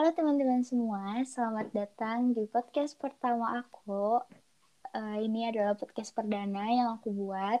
[0.00, 4.16] Halo teman-teman semua, selamat datang di podcast pertama aku.
[4.96, 7.60] Uh, ini adalah podcast perdana yang aku buat.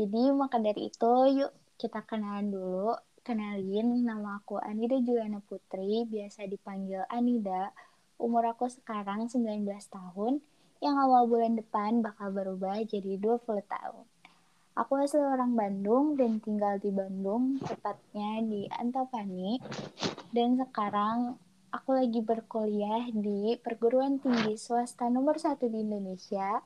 [0.00, 2.96] Jadi maka dari itu, yuk kita kenalan dulu.
[3.20, 7.76] Kenalin, nama aku Anida Juliana Putri, biasa dipanggil Anida.
[8.16, 10.40] Umur aku sekarang 19 tahun,
[10.80, 14.08] yang awal bulan depan bakal berubah jadi 20 tahun.
[14.72, 19.60] Aku asli orang Bandung dan tinggal di Bandung, tepatnya di Antapani.
[20.32, 21.36] Dan sekarang
[21.68, 26.64] aku lagi berkuliah di perguruan tinggi swasta nomor satu di Indonesia.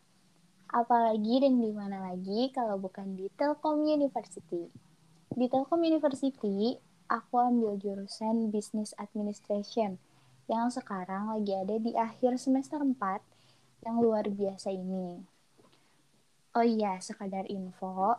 [0.73, 4.73] Apalagi dan di mana lagi kalau bukan di Telkom University.
[5.29, 6.81] Di Telkom University,
[7.11, 10.01] aku ambil jurusan Business Administration
[10.49, 12.97] yang sekarang lagi ada di akhir semester 4
[13.85, 15.21] yang luar biasa ini.
[16.57, 18.17] Oh iya, sekadar info,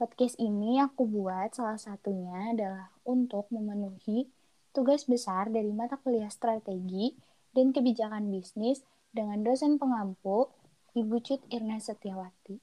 [0.00, 4.32] podcast ini aku buat salah satunya adalah untuk memenuhi
[4.72, 7.12] tugas besar dari mata kuliah strategi
[7.52, 8.80] dan kebijakan bisnis
[9.12, 10.48] dengan dosen pengampu
[10.96, 12.56] Ibu Cut Irna Setiawati.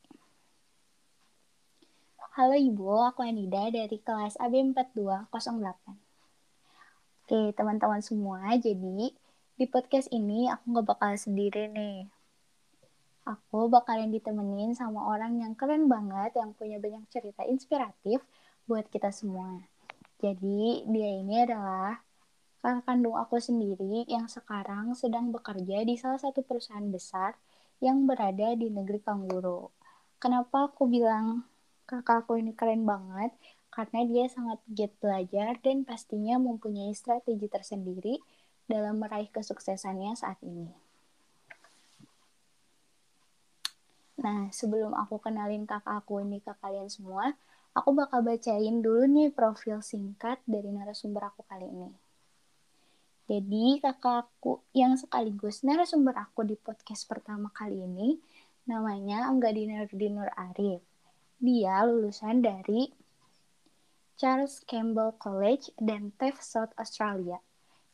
[2.33, 5.29] Halo Ibu, aku Anida dari kelas AB 4208.
[7.29, 9.13] Oke, teman-teman semua, jadi
[9.57, 12.09] di podcast ini aku nggak bakal sendiri nih
[13.29, 18.25] aku bakalan ditemenin sama orang yang keren banget, yang punya banyak cerita inspiratif
[18.66, 19.61] buat kita semua.
[20.20, 22.03] Jadi, dia ini adalah
[22.59, 27.39] kakak kandung aku sendiri yang sekarang sedang bekerja di salah satu perusahaan besar
[27.80, 29.72] yang berada di negeri Kangguru.
[30.20, 31.47] Kenapa aku bilang
[31.88, 33.31] kakak aku ini keren banget?
[33.72, 38.20] Karena dia sangat giat belajar dan pastinya mempunyai strategi tersendiri
[38.67, 40.67] dalam meraih kesuksesannya saat ini.
[44.20, 47.40] Nah, sebelum aku kenalin kakak aku ini ke kalian semua,
[47.80, 51.89] aku bakal bacain dulu nih profil singkat dari narasumber aku kali ini.
[53.30, 58.19] Jadi, kakak aku yang sekaligus narasumber aku di podcast pertama kali ini,
[58.67, 60.84] namanya Angga Dinur Arif.
[61.40, 62.91] Dia lulusan dari
[64.19, 67.40] Charles Campbell College dan TAFE South Australia,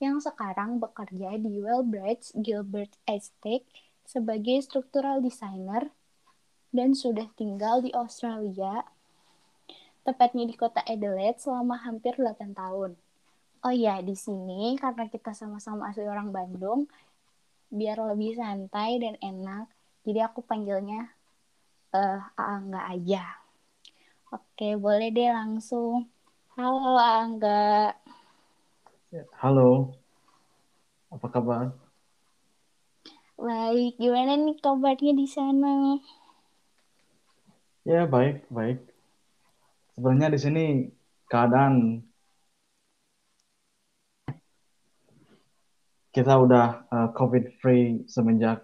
[0.02, 3.68] yang sekarang bekerja di Wellbridge Gilbert Estate
[4.08, 5.94] sebagai structural designer
[6.74, 8.88] dan sudah tinggal di Australia,
[10.06, 12.94] tepatnya di kota Adelaide selama hampir 8 tahun.
[13.66, 16.86] Oh iya, di sini karena kita sama-sama asli orang Bandung,
[17.74, 19.66] biar lebih santai dan enak,
[20.06, 21.10] jadi aku panggilnya
[21.98, 23.42] uh, Angga aja.
[24.30, 26.06] Oke, boleh deh langsung.
[26.54, 27.98] Halo Angga.
[29.42, 29.98] Halo.
[31.10, 31.74] Apa kabar?
[33.36, 35.98] Baik, gimana nih kabarnya di sana?
[37.84, 38.95] Ya, baik, baik.
[39.96, 40.66] Sebenarnya di sini
[41.32, 42.04] keadaan
[46.12, 48.60] kita udah uh, COVID free semenjak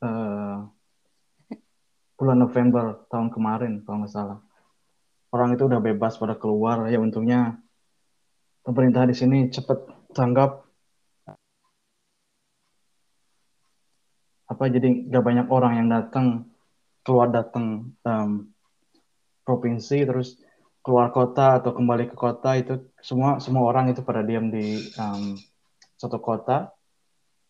[0.00, 0.64] uh,
[2.16, 4.40] bulan November tahun kemarin, kalau nggak salah.
[5.32, 7.60] Orang itu udah bebas pada keluar, ya untungnya
[8.64, 9.84] pemerintah di sini cepat
[10.16, 10.64] tanggap
[14.52, 16.52] apa jadi nggak banyak orang yang datang
[17.00, 18.51] keluar datang um,
[19.42, 20.38] provinsi terus
[20.82, 25.38] keluar kota atau kembali ke kota itu semua semua orang itu pada diam di um,
[25.98, 26.74] suatu kota.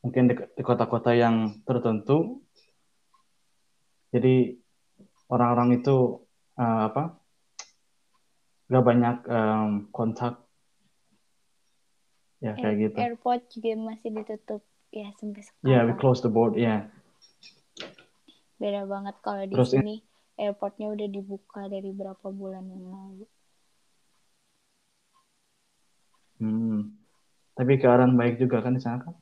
[0.03, 2.43] Mungkin di kota-kota yang tertentu.
[4.11, 4.59] Jadi
[5.31, 6.27] orang-orang itu
[6.59, 7.23] uh, apa
[8.67, 10.43] nggak banyak um, kontak.
[12.43, 12.97] Ya kayak gitu.
[12.99, 14.67] Airport juga masih ditutup.
[14.93, 16.85] Ya sampai sekarang yeah we close the board yeah
[18.63, 19.95] beda banget kalau di Terus, sini
[20.43, 23.27] airportnya udah dibuka dari berapa bulan yang lalu.
[26.43, 26.99] Hmm.
[27.55, 29.15] tapi keadaan baik juga kan di sana kan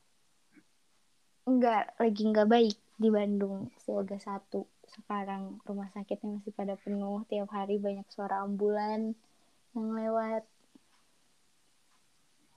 [1.44, 3.72] enggak lagi enggak baik di Bandung.
[3.80, 4.68] Siaga satu.
[4.84, 7.24] Sekarang rumah sakitnya masih pada penuh.
[7.32, 9.16] Tiap hari banyak suara ambulan
[9.72, 10.44] yang lewat.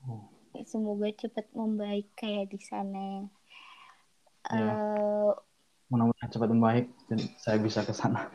[0.04, 0.28] Oh.
[0.68, 3.26] semoga cepat membaik kayak di sana.
[4.52, 4.76] Ya.
[4.76, 5.32] uh,
[5.88, 8.28] mudah-mudahan cepat membaik dan saya bisa ke sana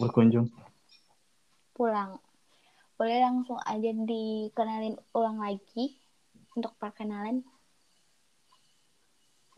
[0.00, 0.48] berkunjung.
[1.76, 2.16] Pulang.
[2.96, 6.00] Boleh langsung aja dikenalin ulang lagi
[6.56, 7.44] untuk perkenalan.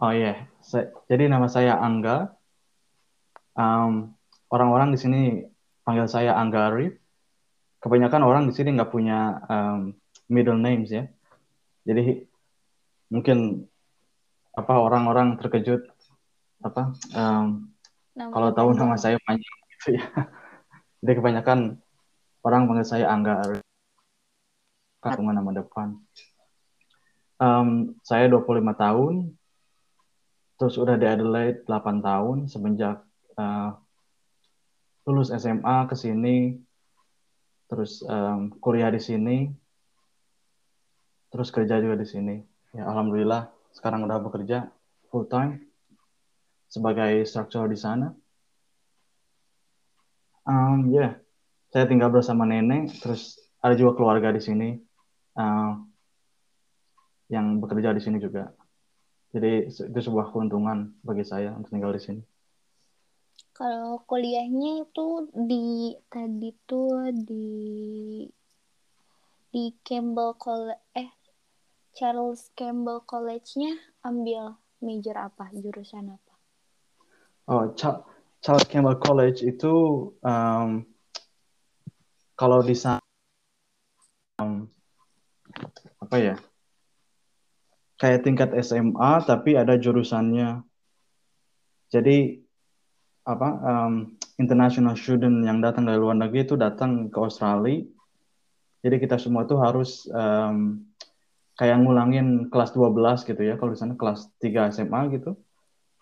[0.03, 0.91] Oh iya, yeah.
[1.07, 2.35] jadi nama saya Angga.
[3.55, 4.19] Um,
[4.51, 5.21] orang-orang di sini
[5.87, 6.99] panggil saya Angga Arif.
[7.79, 9.95] Kebanyakan orang di sini nggak punya um,
[10.27, 11.07] middle names ya.
[11.87, 12.27] Jadi
[13.11, 13.67] mungkin
[14.53, 15.89] apa orang-orang terkejut
[16.63, 17.73] apa um,
[18.15, 20.07] kalau tahu nama saya panjang gitu ya
[21.03, 21.83] jadi kebanyakan
[22.47, 23.43] orang panggil saya Angga
[25.03, 25.99] dengan nama depan
[27.43, 29.35] Um, saya 25 tahun,
[30.63, 33.03] terus udah di Adelaide 8 tahun semenjak
[33.35, 33.75] uh,
[35.03, 36.55] lulus SMA ke sini,
[37.67, 39.51] terus um, kuliah di sini,
[41.35, 42.39] terus kerja juga di sini.
[42.79, 44.71] Ya, alhamdulillah sekarang udah bekerja
[45.11, 45.67] full time
[46.71, 48.15] sebagai structural di sana.
[50.43, 51.13] Um, ya, yeah.
[51.71, 54.69] saya tinggal bersama nenek, terus ada juga keluarga di sini
[55.39, 55.79] uh,
[57.31, 58.51] yang bekerja di sini juga.
[59.33, 62.23] Jadi itu sebuah keuntungan bagi saya untuk tinggal di sini.
[63.57, 67.49] Kalau kuliahnya itu di tadi tuh di
[69.53, 71.13] di Campbell College eh
[71.93, 76.35] Charles Campbell College-nya ambil major apa, jurusan apa?
[77.49, 77.85] Oh, Ch
[78.43, 79.75] Charles Campbell College itu
[80.21, 80.83] um,
[82.35, 82.99] kalau di sana
[84.43, 84.67] um,
[86.03, 86.37] apa ya?
[88.03, 90.67] kayak tingkat SMA tapi ada jurusannya.
[91.87, 92.43] Jadi
[93.23, 97.87] apa um, international student yang datang dari luar negeri itu datang ke Australia.
[98.83, 100.83] Jadi kita semua tuh harus um,
[101.55, 105.39] kayak ngulangin kelas 12 gitu ya kalau di sana kelas 3 SMA gitu.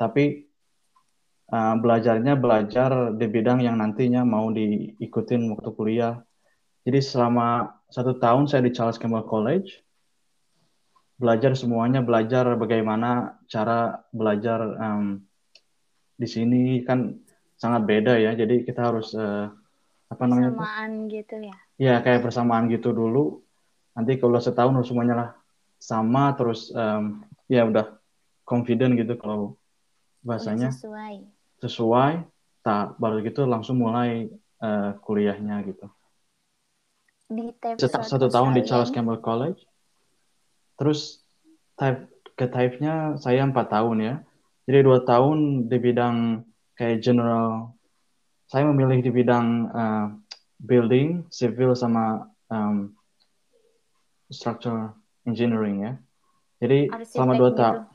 [0.00, 0.48] Tapi
[1.50, 6.14] uh, belajarnya belajar di bidang yang nantinya mau diikutin waktu kuliah.
[6.87, 9.85] Jadi selama satu tahun saya di Charles Campbell College
[11.20, 15.20] belajar semuanya belajar bagaimana cara belajar um,
[16.17, 17.20] di sini kan
[17.61, 18.32] sangat beda ya.
[18.32, 19.52] Jadi kita harus uh,
[20.08, 21.56] apa namanya persamaan gitu ya?
[21.76, 23.44] Ya kayak persamaan gitu dulu.
[23.93, 25.31] Nanti kalau setahun harus semuanya lah
[25.76, 27.20] sama terus um,
[27.52, 28.00] ya udah
[28.49, 29.61] confident gitu kalau
[30.25, 30.73] bahasanya.
[30.73, 32.25] sesuai sesuai
[32.65, 34.29] tak baru gitu langsung mulai
[34.61, 35.87] uh, kuliahnya gitu
[37.31, 39.71] di satu tahun di Charles Campbell College
[40.81, 41.21] Terus
[41.77, 42.09] type
[42.41, 44.15] ke type-nya saya empat tahun ya.
[44.65, 46.41] Jadi dua tahun di bidang
[46.73, 47.77] kayak general.
[48.49, 50.07] Saya memilih di bidang uh,
[50.57, 52.97] building, civil sama um,
[54.33, 54.97] structure
[55.29, 55.93] engineering ya.
[56.65, 57.93] Jadi Arsitek selama dua tahun, gitu.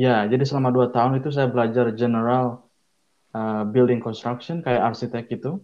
[0.00, 2.68] ya jadi selama dua tahun itu saya belajar general
[3.32, 5.60] uh, building construction kayak arsitek gitu,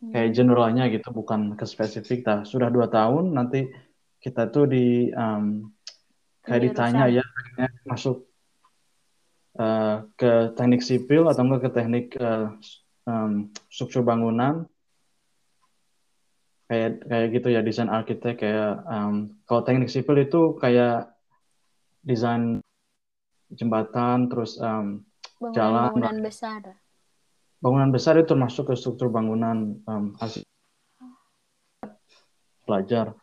[0.00, 0.12] hmm.
[0.12, 2.24] kayak generalnya gitu, bukan ke spesifik.
[2.24, 3.68] Nah, sudah dua tahun nanti
[4.18, 5.70] kita tuh di um,
[6.42, 7.24] kayak ditanya ya
[7.86, 8.26] masuk
[9.60, 12.56] uh, ke teknik sipil atau enggak ke teknik uh,
[13.06, 14.66] um, struktur bangunan
[16.68, 21.08] kayak kayak gitu ya desain arsitek kayak um, kalau teknik sipil itu kayak
[22.04, 22.60] desain
[23.52, 25.07] jembatan terus um,
[25.38, 26.60] bangunan, jalan bangunan besar
[27.58, 30.42] bangunan besar itu termasuk ke struktur bangunan um, hasil
[32.62, 33.16] pelajar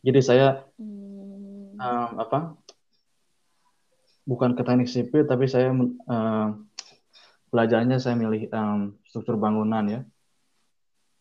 [0.00, 0.48] jadi saya
[0.80, 1.76] hmm.
[1.76, 2.56] um, apa?
[4.24, 6.48] Bukan ke teknik sipil, tapi saya um,
[7.52, 10.00] belajarnya saya milih um, struktur bangunan ya.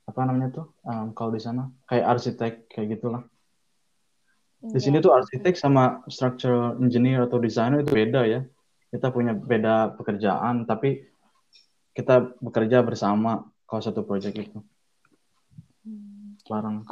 [0.08, 0.68] Apa namanya tuh?
[0.88, 3.24] Um, kalau di sana kayak arsitek kayak gitulah.
[4.60, 5.06] Di sini iya.
[5.08, 8.42] tuh arsitek sama structural engineer atau designer itu beda ya.
[8.90, 11.06] Kita punya beda pekerjaan, tapi
[11.94, 14.60] kita bekerja bersama kalau satu proyek itu.
[15.86, 16.38] Hmm.
[16.50, 16.86] Bareng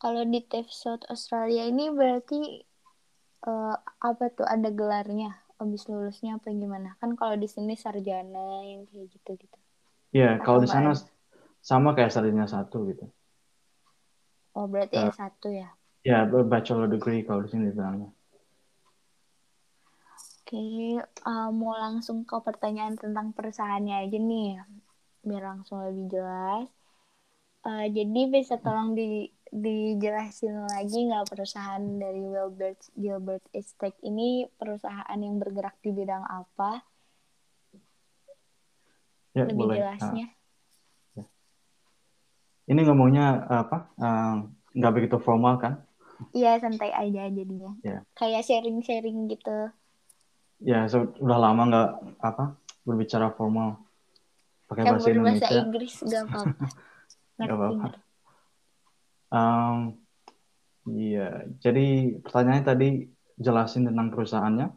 [0.00, 2.64] kalau di TAFE South Australia ini berarti
[3.44, 6.96] uh, apa tuh ada gelarnya habis lulusnya apa gimana?
[6.96, 9.58] Kan kalau di sini sarjana yang kayak gitu-gitu.
[10.16, 10.96] Iya, yeah, kalau di sana
[11.60, 13.04] sama kayak sarjana satu gitu.
[14.56, 15.68] Oh, berarti uh, S1 ya?
[16.00, 18.08] Ya, yeah, bachelor degree kalau di sini bilangnya.
[20.50, 20.98] Oke, okay,
[21.30, 24.58] uh, mau langsung ke pertanyaan tentang perusahaannya aja nih,
[25.22, 26.66] biar langsung lebih jelas.
[27.62, 35.14] Uh, jadi bisa tolong di dijelasin lagi nggak perusahaan dari Wilbert Gilbert Estate ini perusahaan
[35.14, 36.82] yang bergerak di bidang apa?
[39.38, 39.76] Ya, Lebih boleh.
[39.78, 40.34] jelasnya.
[41.14, 41.26] Uh, ya.
[42.74, 43.94] Ini ngomongnya apa?
[44.74, 45.86] Nggak uh, begitu formal kan?
[46.34, 47.78] Iya santai aja jadinya.
[47.86, 48.02] Ya.
[48.18, 49.70] Kayak sharing-sharing gitu.
[50.60, 51.90] Ya sudah lama nggak
[52.20, 52.44] apa
[52.84, 53.80] berbicara formal
[54.70, 55.48] pakai bahasa Indonesia.
[55.48, 56.66] bahasa Inggris nggak apa-apa.
[57.40, 57.88] Nggak apa-apa.
[59.32, 59.76] Um,
[60.92, 62.88] iya, jadi pertanyaannya tadi
[63.40, 64.68] jelasin tentang perusahaannya.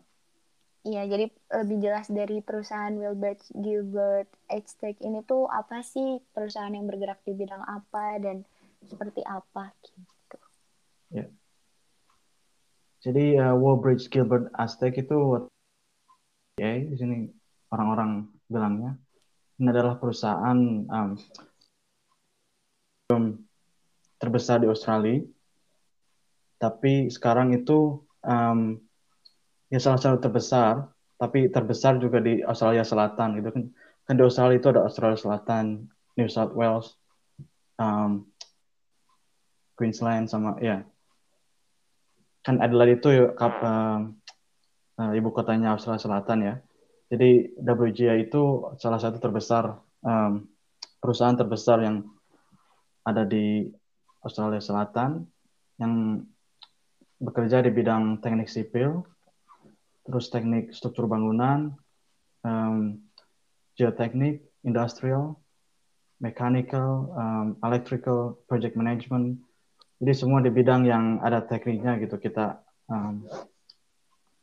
[0.83, 1.25] Iya, jadi
[1.63, 7.35] lebih jelas dari perusahaan Wilbert Gilbert Edtech ini tuh apa sih perusahaan yang bergerak di
[7.35, 8.47] bidang apa dan
[8.83, 10.39] seperti apa gitu.
[11.11, 11.27] Ya.
[13.03, 15.47] Jadi uh, Wilbert Gilbert Aztec itu
[16.57, 17.17] ya di sini
[17.73, 18.97] orang-orang bilangnya
[19.57, 21.17] ini adalah perusahaan um,
[24.17, 25.19] terbesar di Australia.
[26.57, 28.79] Tapi sekarang itu um,
[29.67, 30.87] ya salah satu terbesar,
[31.19, 33.63] tapi terbesar juga di Australia Selatan gitu kan.
[34.07, 36.95] Kan di Australia itu ada Australia Selatan, New South Wales,
[37.79, 38.27] um,
[39.75, 40.87] Queensland sama ya.
[42.43, 44.19] Kan Adelaide itu kap, um,
[44.99, 46.55] uh, ibu kotanya Australia Selatan ya.
[47.13, 50.49] Jadi WGA itu salah satu terbesar um,
[50.97, 52.09] perusahaan terbesar yang
[53.03, 53.69] ada di
[54.23, 55.27] Australia Selatan
[55.77, 56.23] yang
[57.19, 59.03] bekerja di bidang teknik sipil,
[60.07, 61.75] terus teknik struktur bangunan,
[62.43, 63.03] um,
[63.75, 65.39] geoteknik, industrial,
[66.23, 69.39] mechanical, um, electrical, project management.
[69.99, 73.23] Jadi semua di bidang yang ada tekniknya gitu kita um,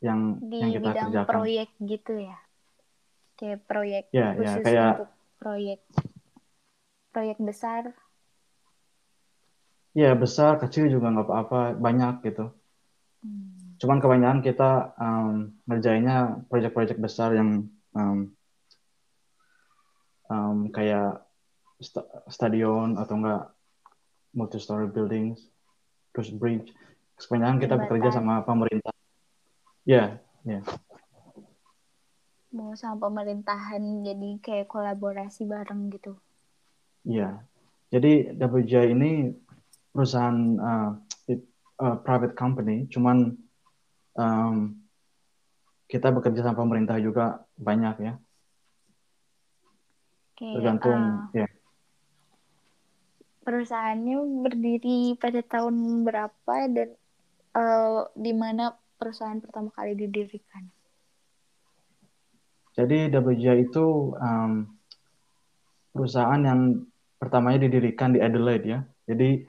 [0.01, 1.29] yang di yang kita bidang kerjakan.
[1.31, 2.37] proyek gitu ya
[3.37, 5.81] kayak proyek Ya, ya, khusus kayak- untuk proyek
[7.11, 7.83] proyek besar
[9.91, 12.55] Ya besar kecil juga nggak apa-apa banyak gitu.
[13.27, 13.75] Hmm.
[13.75, 17.67] Cuman kebanyakan kita um, ngerjainnya proyek-proyek besar yang
[17.99, 18.31] um,
[20.31, 21.27] um, kayak
[21.83, 23.51] sta- stadion atau enggak
[24.31, 25.43] multi-story buildings,
[26.15, 26.71] terus bridge.
[27.19, 28.95] Kebanyakan kita bekerja sama pemerintah.
[29.91, 30.63] Ya, ya,
[32.51, 36.19] mau sama pemerintahan jadi kayak kolaborasi bareng gitu
[37.07, 37.43] iya.
[37.91, 39.35] Jadi WJ ini
[39.91, 40.91] perusahaan uh,
[41.27, 41.51] it-
[41.83, 43.35] uh, private company, cuman
[44.15, 44.79] um,
[45.91, 48.15] kita bekerja sama pemerintah juga banyak ya.
[50.39, 51.03] kayak Tergantung
[51.35, 51.49] eh, ya.
[53.43, 54.17] perusahaannya
[54.47, 56.89] berdiri pada tahun berapa dan
[57.59, 60.69] eh, di mana perusahaan pertama kali didirikan
[62.77, 64.69] Jadi WJ itu um,
[65.91, 66.87] perusahaan yang
[67.19, 68.81] pertamanya didirikan di Adelaide ya.
[69.11, 69.43] Jadi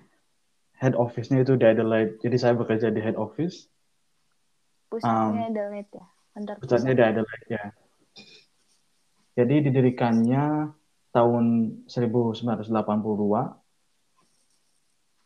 [0.81, 2.17] head office-nya itu di Adelaide.
[2.17, 3.69] Jadi saya bekerja di head office.
[4.89, 7.63] pusatnya Adelaide ya kantor Um, Pusatnya di Adelaide ya.
[9.31, 10.75] Jadi didirikannya
[11.11, 11.45] tahun
[11.87, 12.59] 1982.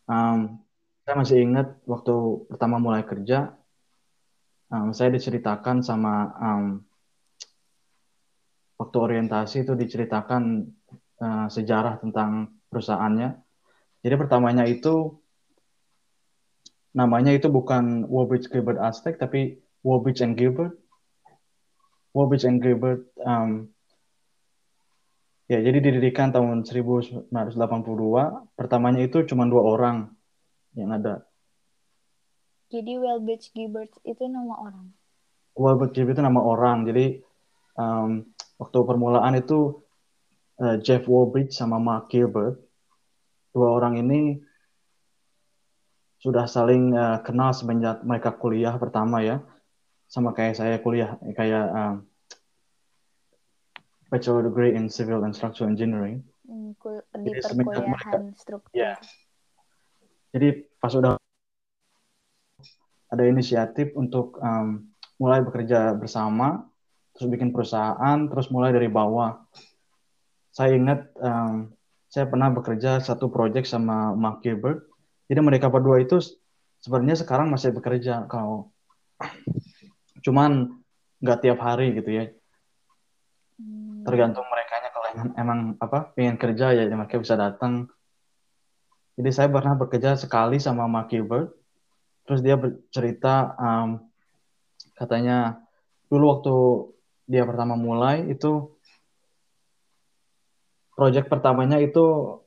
[0.06, 0.62] Um,
[1.02, 2.14] saya masih ingat waktu
[2.46, 3.54] pertama mulai kerja,
[4.70, 6.64] um, saya diceritakan sama um,
[8.76, 10.68] waktu orientasi itu diceritakan
[11.20, 13.36] uh, sejarah tentang perusahaannya.
[14.04, 15.18] Jadi pertamanya itu
[16.96, 20.76] namanya itu bukan Warbridge Gilbert Aztec tapi Warbridge and Gilbert.
[22.16, 23.68] Warbridge and Gilbert um,
[25.46, 27.28] ya jadi didirikan tahun 1982.
[28.56, 29.96] Pertamanya itu cuma dua orang
[30.76, 31.24] yang ada.
[32.72, 34.90] Jadi Wellbridge Gilbert itu nama orang
[35.56, 36.84] Warbridge Gilbert itu nama orang.
[36.84, 37.24] Jadi
[37.80, 38.28] um,
[38.60, 39.80] waktu permulaan itu
[40.60, 42.60] uh, Jeff Warbridge sama Mark Gilbert
[43.56, 44.36] dua orang ini
[46.20, 49.40] sudah saling uh, kenal semenjak mereka kuliah pertama ya
[50.12, 52.04] sama kayak saya kuliah kayak um,
[54.12, 58.94] bachelor degree in civil and structural engineering Hmm, di Jadi perkuliahan struktur Ya.
[60.30, 61.18] jadi pas udah
[63.10, 64.86] ada inisiatif untuk um,
[65.16, 66.66] mulai bekerja bersama
[67.16, 69.40] terus bikin perusahaan terus mulai dari bawah.
[70.52, 71.72] Saya ingat um,
[72.12, 74.84] saya pernah bekerja satu project sama Mark Gilbert.
[75.26, 76.20] Jadi mereka berdua itu
[76.80, 78.70] sebenarnya sekarang masih bekerja kalau
[80.24, 80.76] cuman
[81.24, 82.26] nggak tiap hari gitu ya.
[83.56, 84.04] Hmm.
[84.04, 87.88] tergantung mereka kalau emang, emang apa pengen kerja ya mereka bisa datang.
[89.16, 91.56] Jadi saya pernah bekerja sekali sama Mark Gilbert
[92.26, 94.02] terus dia bercerita um,
[94.98, 95.62] katanya
[96.10, 96.56] dulu waktu
[97.26, 98.74] dia pertama mulai itu
[100.94, 102.38] project pertamanya itu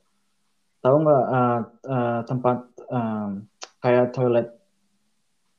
[0.80, 2.58] tahu nggak uh, uh, tempat
[2.88, 3.46] um,
[3.80, 4.48] kayak toilet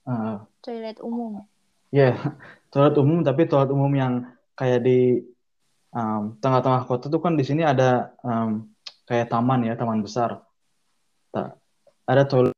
[0.05, 1.45] uh, toilet umum.
[1.93, 2.13] ya
[2.73, 4.13] toilet umum tapi toilet umum yang
[4.57, 5.21] kayak di
[5.95, 8.67] um, tengah-tengah kota tuh kan di sini ada um,
[9.05, 10.43] kayak taman ya taman besar.
[11.31, 11.55] Ta-
[12.05, 12.55] ada toilet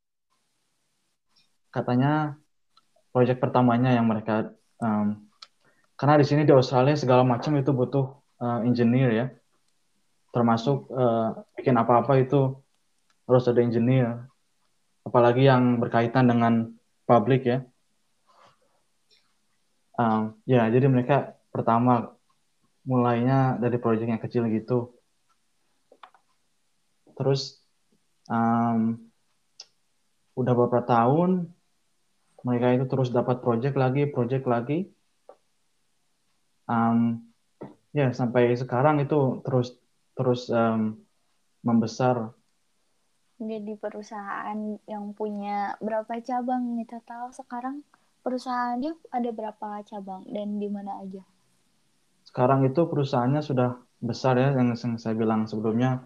[1.73, 2.37] katanya
[3.09, 5.23] proyek pertamanya yang mereka um,
[6.03, 8.11] karena di sini di Australia segala macam itu butuh
[8.41, 9.25] uh, engineer ya.
[10.33, 12.57] Termasuk uh, bikin apa-apa itu
[13.29, 14.27] harus ada engineer.
[15.07, 16.75] Apalagi yang berkaitan dengan
[17.05, 17.63] publik ya.
[19.93, 22.17] Um, ya jadi mereka pertama
[22.83, 24.91] mulainya dari proyek yang kecil gitu.
[27.13, 27.61] Terus
[28.27, 28.97] um,
[30.33, 31.53] udah beberapa tahun
[32.43, 34.87] mereka itu terus dapat proyek lagi proyek lagi
[36.67, 37.23] um,
[37.95, 39.75] ya sampai sekarang itu terus
[40.13, 40.99] terus um,
[41.63, 42.35] membesar
[43.43, 47.83] jadi perusahaan yang punya berapa cabang kita tahu sekarang
[48.23, 51.23] perusahaannya ada berapa cabang dan di mana aja?
[52.23, 56.01] Sekarang itu perusahaannya sudah besar ya, yang saya bilang sebelumnya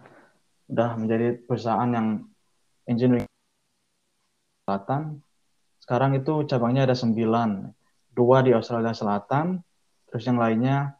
[0.65, 2.08] sudah menjadi perusahaan yang
[2.89, 3.29] engineering
[4.65, 5.22] selatan.
[5.88, 7.63] Sekarang itu cabangnya ada sembilan,
[8.12, 9.63] dua di Australia Selatan,
[10.12, 11.00] terus yang lainnya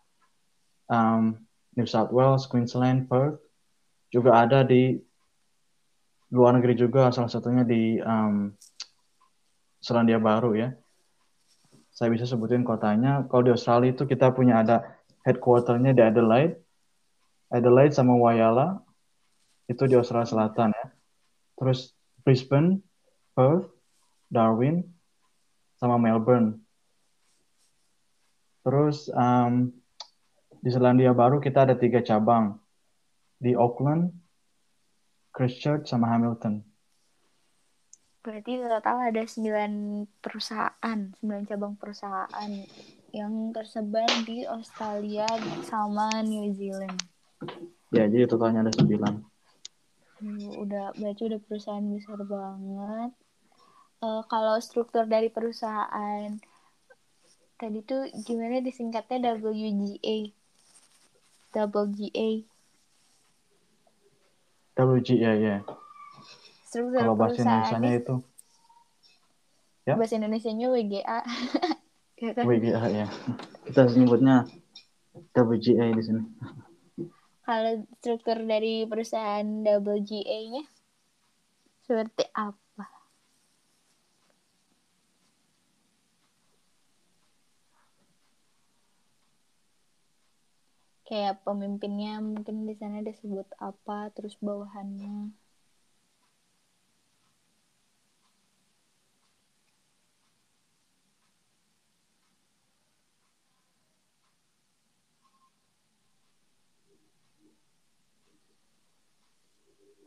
[0.88, 1.36] um,
[1.76, 3.44] New South Wales, Queensland, Perth,
[4.16, 4.96] juga ada di
[6.32, 8.56] luar negeri juga, salah satunya di um,
[9.84, 10.72] Selandia Baru ya.
[11.92, 13.28] Saya bisa sebutin kotanya.
[13.28, 14.88] Kalau di Australia itu kita punya ada
[15.28, 16.64] headquarternya di Adelaide,
[17.52, 18.80] Adelaide sama Wayala,
[19.68, 20.88] itu di Australia Selatan ya.
[21.60, 21.92] Terus
[22.24, 22.80] Brisbane,
[23.36, 23.77] Perth,
[24.28, 24.84] Darwin,
[25.80, 26.60] sama Melbourne.
[28.68, 29.72] Terus um,
[30.60, 32.60] di Selandia Baru kita ada tiga cabang
[33.40, 34.12] di Auckland,
[35.32, 36.66] Christchurch, sama Hamilton.
[38.26, 42.52] Berarti total ada sembilan perusahaan, sembilan cabang perusahaan
[43.16, 45.30] yang tersebar di Australia
[45.64, 47.00] sama New Zealand.
[47.96, 49.14] Ya, jadi totalnya ada sembilan.
[50.60, 53.14] Udah, berarti udah perusahaan besar banget
[54.02, 56.38] uh, kalau struktur dari perusahaan
[57.58, 59.38] tadi tuh gimana disingkatnya?
[59.42, 60.34] WGA
[61.58, 62.30] WGA
[64.78, 65.58] WGA ya.
[66.70, 68.16] Struktur kalau bahasa Indonesia itu.
[69.88, 69.96] Ya?
[69.98, 71.20] Bahasa Indonesia nya WGA
[72.22, 72.44] ya kan?
[72.46, 73.08] WGA ya.
[73.66, 74.46] Kita sebutnya
[75.34, 76.24] WGA di sini.
[77.48, 80.64] Kalau struktur dari perusahaan WGA nya
[81.88, 82.67] seperti apa
[91.08, 95.16] kayak pemimpinnya mungkin di sana disebut apa terus bawahannya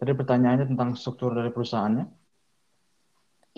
[0.01, 2.05] Tadi pertanyaannya tentang struktur dari perusahaannya?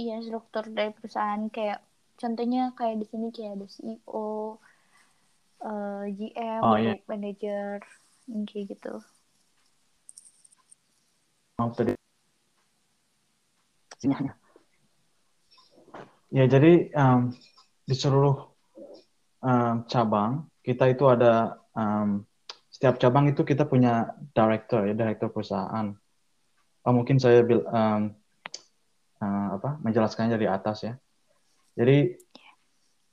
[0.02, 1.78] Iya, struktur dari perusahaan kayak
[2.20, 4.26] contohnya kayak di sini kayak ada CEO,
[5.62, 6.94] uh, eh, GM, oh, iya.
[7.06, 7.80] manager,
[8.50, 8.94] kayak gitu.
[11.62, 11.70] Oh.
[16.32, 17.30] Ya, jadi um,
[17.86, 18.50] di seluruh
[19.44, 22.26] um, cabang kita itu ada um,
[22.72, 25.94] setiap cabang itu kita punya director ya, director perusahaan.
[26.82, 28.10] Oh, mungkin saya um,
[29.22, 30.94] uh, apa menjelaskannya dari atas ya.
[31.78, 32.18] Jadi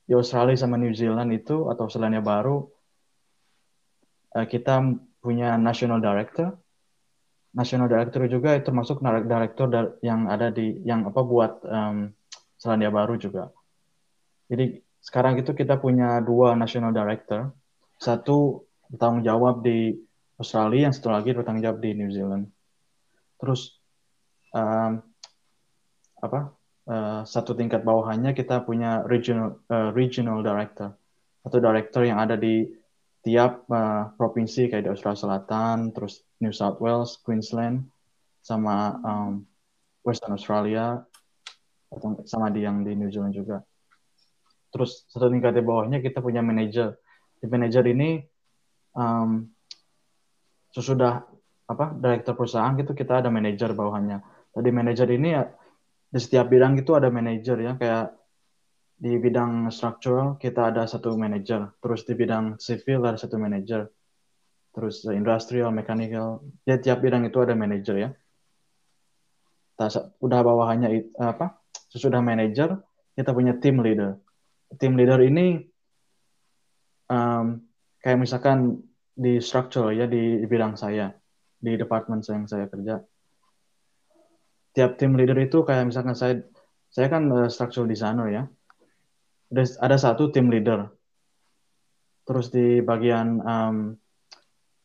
[0.09, 2.65] di Australia sama New Zealand itu atau Selandia Baru
[4.33, 4.81] uh, kita
[5.21, 6.57] punya national director.
[7.53, 9.69] National director juga itu termasuk director
[10.01, 12.09] yang ada di yang apa buat um,
[12.57, 13.53] Selandia Baru juga.
[14.49, 17.53] Jadi sekarang itu kita punya dua national director.
[18.01, 19.93] Satu bertanggung jawab di
[20.41, 22.49] Australia, yang satu lagi bertanggung jawab di New Zealand.
[23.37, 23.77] Terus
[24.57, 25.05] um,
[26.17, 26.58] apa
[26.89, 30.97] uh, satu tingkat bawahannya kita punya regional uh, regional director
[31.45, 32.67] atau director yang ada di
[33.23, 37.87] tiap uh, provinsi kayak di Australia Selatan, terus New South Wales, Queensland,
[38.39, 39.43] sama um,
[40.03, 41.03] Western Australia,
[41.91, 43.59] atau sama di yang di New Zealand juga.
[44.71, 46.95] Terus satu tingkat di bawahnya kita punya manager.
[47.39, 48.23] Di manager ini
[48.95, 49.47] um,
[50.71, 51.25] sesudah
[51.69, 54.23] apa director perusahaan gitu kita ada manager bawahannya.
[54.55, 55.43] Tadi manager ini ya
[56.09, 58.17] di setiap bidang itu ada manajer ya kayak
[58.99, 63.87] di bidang structural kita ada satu manajer terus di bidang civil ada satu manajer
[64.73, 68.09] terus industrial mechanical ya tiap bidang itu ada manajer ya.
[70.19, 72.77] Udah bawahannya apa sesudah manajer
[73.15, 74.19] kita punya team leader.
[74.77, 75.65] Team leader ini
[77.09, 77.63] um,
[78.03, 78.83] kayak misalkan
[79.15, 81.11] di structural ya di, bidang saya
[81.59, 83.03] di departemen yang saya kerja
[84.73, 86.45] tiap tim leader itu kayak misalkan saya
[86.89, 88.43] saya kan uh, structural designer ya.
[89.49, 90.89] Ada ada satu tim leader.
[92.25, 93.97] Terus di bagian um,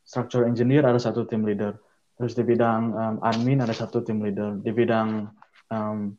[0.04, 1.76] structural engineer ada satu tim leader.
[2.16, 4.56] Terus di bidang um, admin ada satu tim leader.
[4.60, 5.28] Di bidang
[5.68, 6.16] um,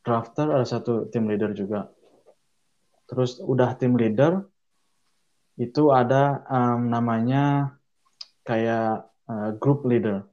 [0.00, 1.92] drafter ada satu tim leader juga.
[3.08, 4.40] Terus udah tim leader
[5.60, 7.76] itu ada um, namanya
[8.48, 10.24] kayak uh, group leader.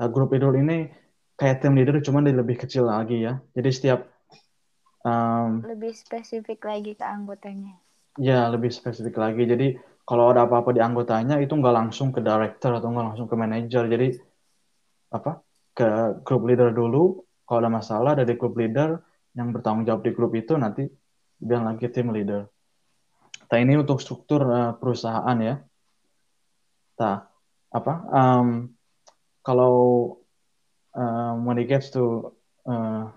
[0.00, 1.01] Uh, group leader ini
[1.42, 3.42] kayak tim leader cuma di lebih kecil lagi ya.
[3.50, 4.06] Jadi setiap
[5.02, 7.74] um, lebih spesifik lagi ke anggotanya.
[8.14, 9.42] Ya, lebih spesifik lagi.
[9.42, 9.74] Jadi
[10.06, 13.90] kalau ada apa-apa di anggotanya itu nggak langsung ke director atau nggak langsung ke manager.
[13.90, 14.14] Jadi
[15.10, 15.42] apa?
[15.74, 17.26] Ke group leader dulu.
[17.42, 19.02] Kalau ada masalah dari group leader
[19.34, 20.86] yang bertanggung jawab di grup itu nanti
[21.42, 22.46] bilang lagi tim leader.
[23.50, 25.58] Nah ini untuk struktur uh, perusahaan ya.
[27.02, 27.18] Nah
[27.74, 27.94] apa?
[28.14, 28.78] Um,
[29.42, 29.74] kalau
[30.96, 32.32] um, when it gets to
[32.68, 33.08] uh,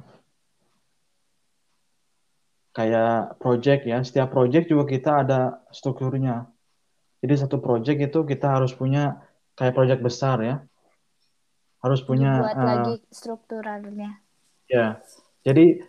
[2.75, 6.51] kayak project ya, setiap project juga kita ada strukturnya.
[7.23, 9.23] Jadi satu project itu kita harus punya
[9.55, 10.55] kayak project besar ya.
[11.79, 14.19] Harus punya Dibuat uh, lagi strukturalnya.
[14.67, 14.99] Ya.
[15.45, 15.79] Jadi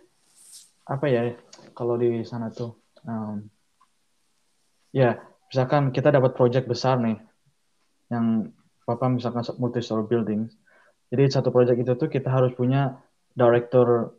[0.87, 1.35] apa ya
[1.75, 3.43] kalau di sana tuh um,
[4.95, 5.19] ya
[5.51, 7.19] misalkan kita dapat project besar nih
[8.07, 8.47] yang
[8.87, 10.47] apa misalkan multi story building
[11.13, 12.99] jadi satu project itu tuh kita harus punya
[13.33, 14.17] director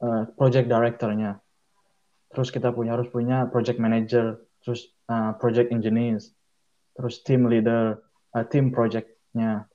[0.00, 1.40] uh, project directornya
[2.30, 6.30] terus kita punya harus punya project manager terus uh, project engineers
[6.94, 7.98] terus team leader
[8.36, 9.66] uh, team projectnya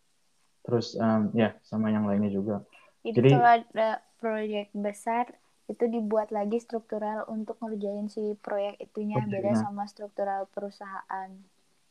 [0.65, 2.65] terus um, ya sama yang lainnya juga
[3.06, 5.25] jadi, jadi kalau ada project besar
[5.65, 11.30] itu dibuat lagi struktural untuk ngerjain si proyek itunya beda sama struktural perusahaan.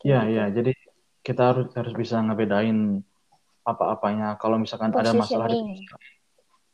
[0.07, 0.33] Iya gitu.
[0.35, 0.73] iya jadi
[1.27, 3.03] kita harus harus bisa ngebedain
[3.64, 4.37] apa-apanya.
[4.37, 5.88] Kalau misalkan ada masalah di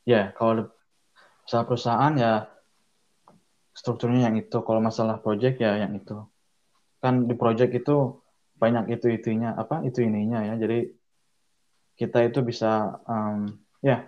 [0.03, 0.67] ya kalau
[1.47, 2.33] masalah perusahaan ya
[3.73, 4.59] strukturnya yang itu.
[4.61, 6.19] Kalau masalah project ya yang itu.
[6.99, 8.21] Kan di project itu
[8.61, 10.55] banyak itu itunya apa itu ininya ya.
[10.59, 10.91] Jadi
[11.97, 14.05] kita itu bisa um, ya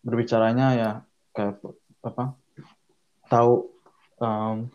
[0.00, 0.90] berbicaranya ya
[1.36, 1.60] kayak
[2.00, 2.34] apa
[3.28, 3.68] tahu
[4.18, 4.72] um,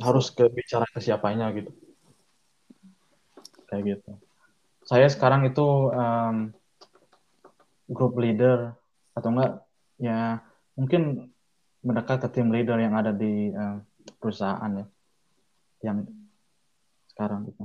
[0.00, 1.70] harus ke bicara ke siapanya gitu.
[3.68, 4.23] Kayak gitu
[4.84, 6.52] saya sekarang itu um,
[7.88, 8.76] group leader
[9.16, 9.52] atau enggak
[10.00, 10.44] ya
[10.76, 11.32] mungkin
[11.84, 13.80] mendekat ke tim leader yang ada di uh,
[14.20, 14.86] perusahaan ya
[15.84, 16.08] yang
[17.12, 17.64] sekarang gitu.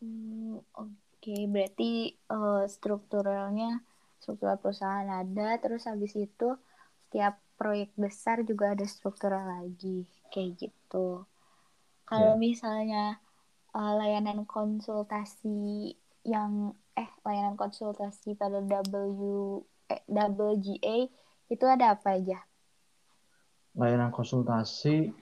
[0.00, 1.42] Hmm, Oke, okay.
[1.44, 3.84] berarti uh, strukturalnya
[4.24, 6.56] struktural perusahaan ada terus habis itu
[7.08, 11.28] setiap proyek besar juga ada struktural lagi kayak gitu
[12.08, 12.40] kalau yeah.
[12.40, 13.04] misalnya
[13.74, 15.92] uh, layanan konsultasi
[16.24, 19.60] yang eh layanan konsultasi pada W
[19.90, 21.10] eh, WGA
[21.52, 22.38] itu ada apa aja
[23.74, 25.12] layanan konsultasi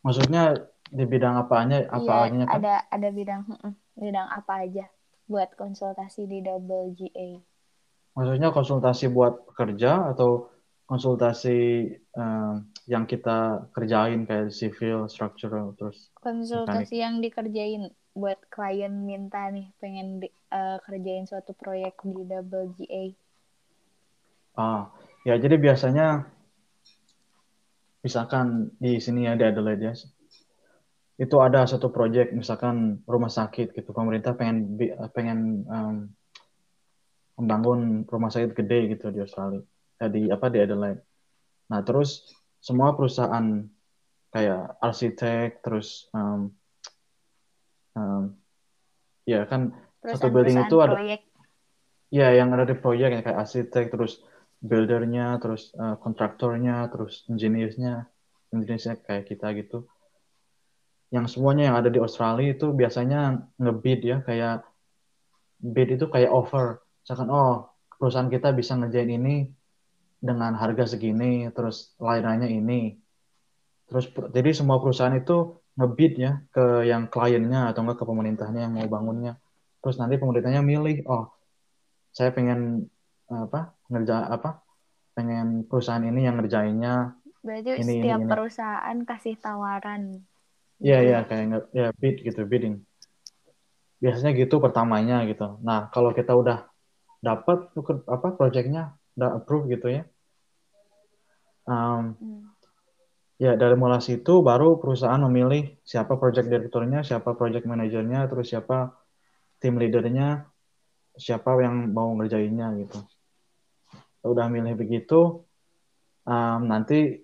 [0.00, 0.56] maksudnya
[0.90, 2.48] di bidang apanya apa iya, kan?
[2.50, 3.46] ada ada bidang
[3.94, 4.90] bidang apa aja
[5.30, 7.38] buat konsultasi di WGA
[8.10, 10.50] Maksudnya konsultasi buat pekerja atau
[10.90, 11.86] konsultasi
[12.18, 17.04] um, yang kita kerjain kayak civil, structural, terus konsultasi mekanik.
[17.06, 23.14] yang dikerjain buat klien minta nih pengen di, uh, kerjain suatu proyek di WGA.
[24.58, 24.90] Ah,
[25.22, 26.26] ya jadi biasanya
[28.02, 29.94] misalkan di sini ya di Adelaide ya,
[31.22, 34.74] itu ada satu proyek misalkan rumah sakit gitu pemerintah pengen
[35.14, 35.96] pengen um,
[37.38, 39.62] membangun rumah sakit gede gitu di Australia
[40.08, 41.02] di apa di Adelaide
[41.68, 43.66] nah terus semua perusahaan
[44.30, 46.54] kayak arsitek terus um,
[47.98, 48.38] um,
[49.26, 51.20] ya kan satu building itu ada proyek.
[52.08, 54.22] ya yang ada di proyek ya, kayak arsitek terus
[54.60, 58.08] buildernya terus uh, kontraktornya terus engineersnya
[58.52, 59.86] engineersnya kayak kita gitu.
[61.10, 64.62] Yang semuanya yang ada di Australia itu biasanya ngebid ya kayak
[65.58, 66.80] bid itu kayak offer.
[67.02, 69.50] Misalkan oh perusahaan kita bisa ngerjain ini
[70.20, 73.00] dengan harga segini terus layanannya ini.
[73.88, 78.74] Terus jadi semua perusahaan itu ngebid ya ke yang kliennya atau enggak ke pemerintahnya yang
[78.76, 79.40] mau bangunnya.
[79.80, 81.32] Terus nanti pemerintahnya milih oh
[82.12, 82.86] saya pengen
[83.30, 84.60] apa ngerja apa
[85.16, 88.30] pengen perusahaan ini yang ngerjainnya berarti ini, setiap ini, ini.
[88.30, 90.02] perusahaan kasih tawaran.
[90.80, 92.84] Iya iya kayak ya bid gitu bidding.
[94.00, 95.56] Biasanya gitu pertamanya gitu.
[95.64, 96.68] Nah kalau kita udah
[97.20, 97.72] dapat
[98.08, 100.02] apa proyeknya udah approve gitu ya.
[101.70, 102.42] Um, hmm.
[103.38, 108.96] ya dari mulai situ baru perusahaan memilih siapa project direkturnya siapa project manajernya terus siapa
[109.62, 110.50] tim leadernya
[111.14, 112.98] siapa yang mau ngerjainnya gitu.
[114.26, 115.46] Udah milih begitu
[116.26, 117.22] um, nanti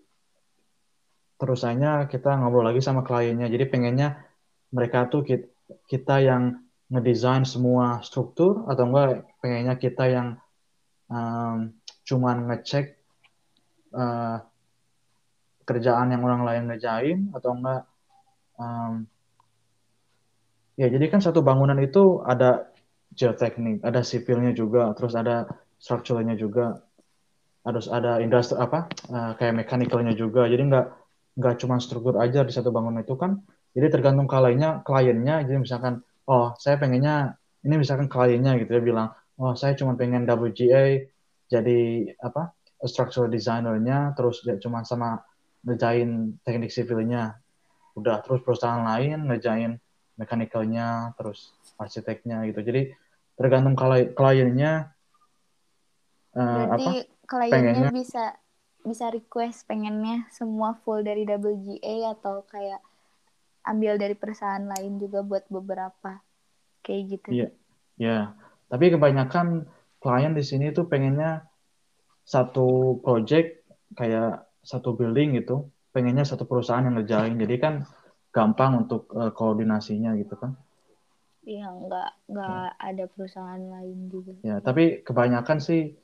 [1.36, 3.48] terusannya kita ngobrol lagi sama kliennya.
[3.52, 4.24] Jadi pengennya
[4.72, 5.48] mereka tuh kita,
[5.88, 10.28] kita yang ngedesain semua struktur atau enggak pengennya kita yang
[11.10, 11.74] um,
[12.06, 12.96] cuman ngecek
[13.94, 14.38] uh,
[15.66, 17.82] kerjaan yang orang lain ngerjain atau enggak.
[18.56, 19.04] Um,
[20.78, 22.72] ya jadi kan satu bangunan itu ada
[23.16, 25.50] geoteknik ada sipilnya juga terus ada
[25.82, 26.80] strukturnya juga.
[27.66, 30.46] Harus ada industri apa uh, kayak mekanikalnya juga.
[30.46, 30.86] Jadi enggak
[31.36, 33.42] nggak cuma struktur aja di satu bangunan itu kan.
[33.74, 35.42] Jadi tergantung kliennya kliennya.
[35.42, 37.34] Jadi misalkan oh saya pengennya
[37.66, 41.08] ini misalkan kliennya gitu ya bilang oh saya cuma pengen WGA
[41.46, 45.22] jadi apa structural designernya terus cuma sama
[45.66, 47.40] ngerjain teknik sivilnya.
[47.96, 49.80] Udah terus perusahaan lain ngerjain
[50.16, 52.60] mechanical-nya terus arsiteknya gitu.
[52.60, 52.92] Jadi
[53.36, 53.76] tergantung
[54.16, 54.92] kliennya
[56.32, 58.36] uh, apa kliennya bisa
[58.86, 62.80] bisa request pengennya semua full dari WGA atau kayak
[63.66, 66.22] ambil dari perusahaan lain juga buat beberapa
[66.86, 67.28] kayak gitu?
[67.34, 67.48] Iya
[67.96, 69.70] ya tapi kebanyakan
[70.02, 71.46] klien di sini tuh pengennya
[72.26, 73.62] satu project
[73.94, 75.70] kayak satu building gitu.
[75.94, 77.74] Pengennya satu perusahaan yang ngerjain jadi kan
[78.34, 80.58] gampang untuk uh, koordinasinya gitu kan.
[81.46, 82.90] Iya nggak nggak ya.
[82.90, 84.34] ada perusahaan lain juga.
[84.42, 85.94] Ya tapi kebanyakan sih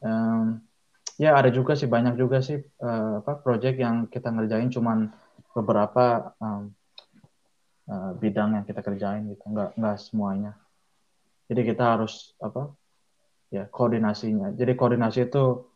[0.00, 0.62] um,
[1.18, 5.10] ya ada juga sih banyak juga sih uh, apa project yang kita ngerjain cuman
[5.52, 6.70] beberapa um,
[7.90, 9.44] uh, bidang yang kita kerjain gitu.
[9.50, 10.54] Nggak nggak semuanya
[11.50, 12.70] jadi kita harus apa
[13.50, 15.66] ya koordinasinya jadi koordinasi itu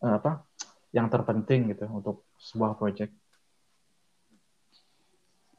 [0.00, 0.48] uh, apa
[0.96, 3.12] yang terpenting gitu untuk sebuah project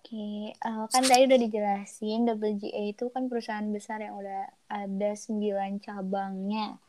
[0.09, 5.37] Oke, uh, kan tadi udah dijelasin WGA itu kan perusahaan besar yang udah ada 9
[5.85, 6.81] cabangnya.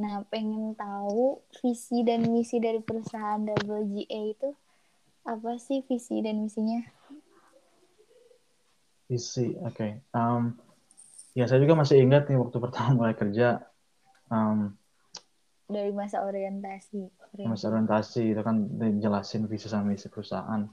[0.00, 4.56] Nah, pengen tahu visi dan misi dari perusahaan WGA itu
[5.28, 6.80] apa sih visi dan misinya?
[9.12, 9.76] Visi, oke.
[9.76, 10.00] Okay.
[10.16, 10.56] Um,
[11.34, 13.66] ya, saya juga masih ingat nih waktu pertama mulai kerja.
[14.30, 14.78] Um,
[15.68, 17.08] dari masa orientasi.
[17.34, 17.50] orientasi.
[17.50, 20.68] Masa orientasi itu kan dijelasin visi sama misi perusahaan.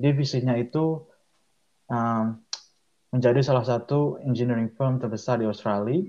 [0.00, 1.02] Jadi visinya itu
[1.90, 2.38] um,
[3.10, 6.00] menjadi salah satu engineering firm terbesar di Australia.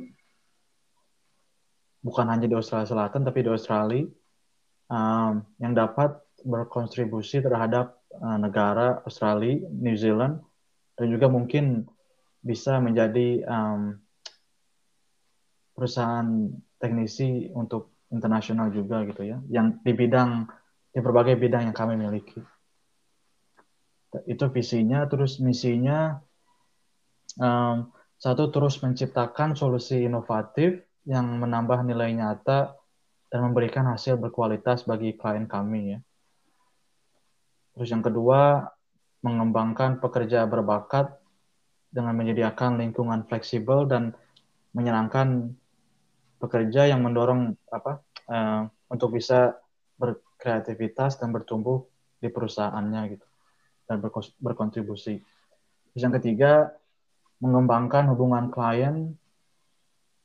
[2.02, 4.06] Bukan hanya di Australia Selatan, tapi di Australia
[4.90, 10.42] um, yang dapat berkontribusi terhadap uh, negara Australia, New Zealand,
[10.98, 11.86] dan juga mungkin
[12.42, 14.02] bisa menjadi um,
[15.78, 16.50] perusahaan
[16.82, 20.50] teknisi untuk internasional juga gitu ya, yang di bidang
[20.92, 22.44] di berbagai bidang yang kami miliki
[24.28, 26.20] itu visinya terus misinya
[27.40, 27.88] um,
[28.20, 32.76] satu terus menciptakan solusi inovatif yang menambah nilai nyata
[33.32, 36.00] dan memberikan hasil berkualitas bagi klien kami ya.
[37.74, 38.68] Terus yang kedua,
[39.24, 41.18] mengembangkan pekerja berbakat
[41.92, 44.16] dengan menyediakan lingkungan fleksibel dan
[44.72, 45.52] menyenangkan
[46.40, 48.02] pekerja yang mendorong apa
[48.32, 49.60] uh, untuk bisa
[50.00, 51.84] berkreativitas dan bertumbuh
[52.18, 53.28] di perusahaannya gitu
[53.92, 54.00] dan
[54.40, 55.20] berkontribusi.
[55.92, 56.72] Terus yang ketiga,
[57.44, 59.20] mengembangkan hubungan klien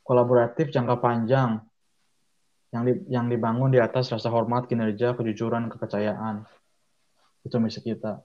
[0.07, 1.67] kolaboratif jangka panjang
[2.71, 6.47] yang di, yang dibangun di atas rasa hormat, kinerja, kejujuran, kepercayaan.
[7.43, 8.23] Itu misi kita.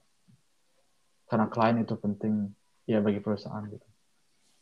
[1.25, 2.53] Karena klien itu penting
[2.85, 3.87] ya bagi perusahaan gitu.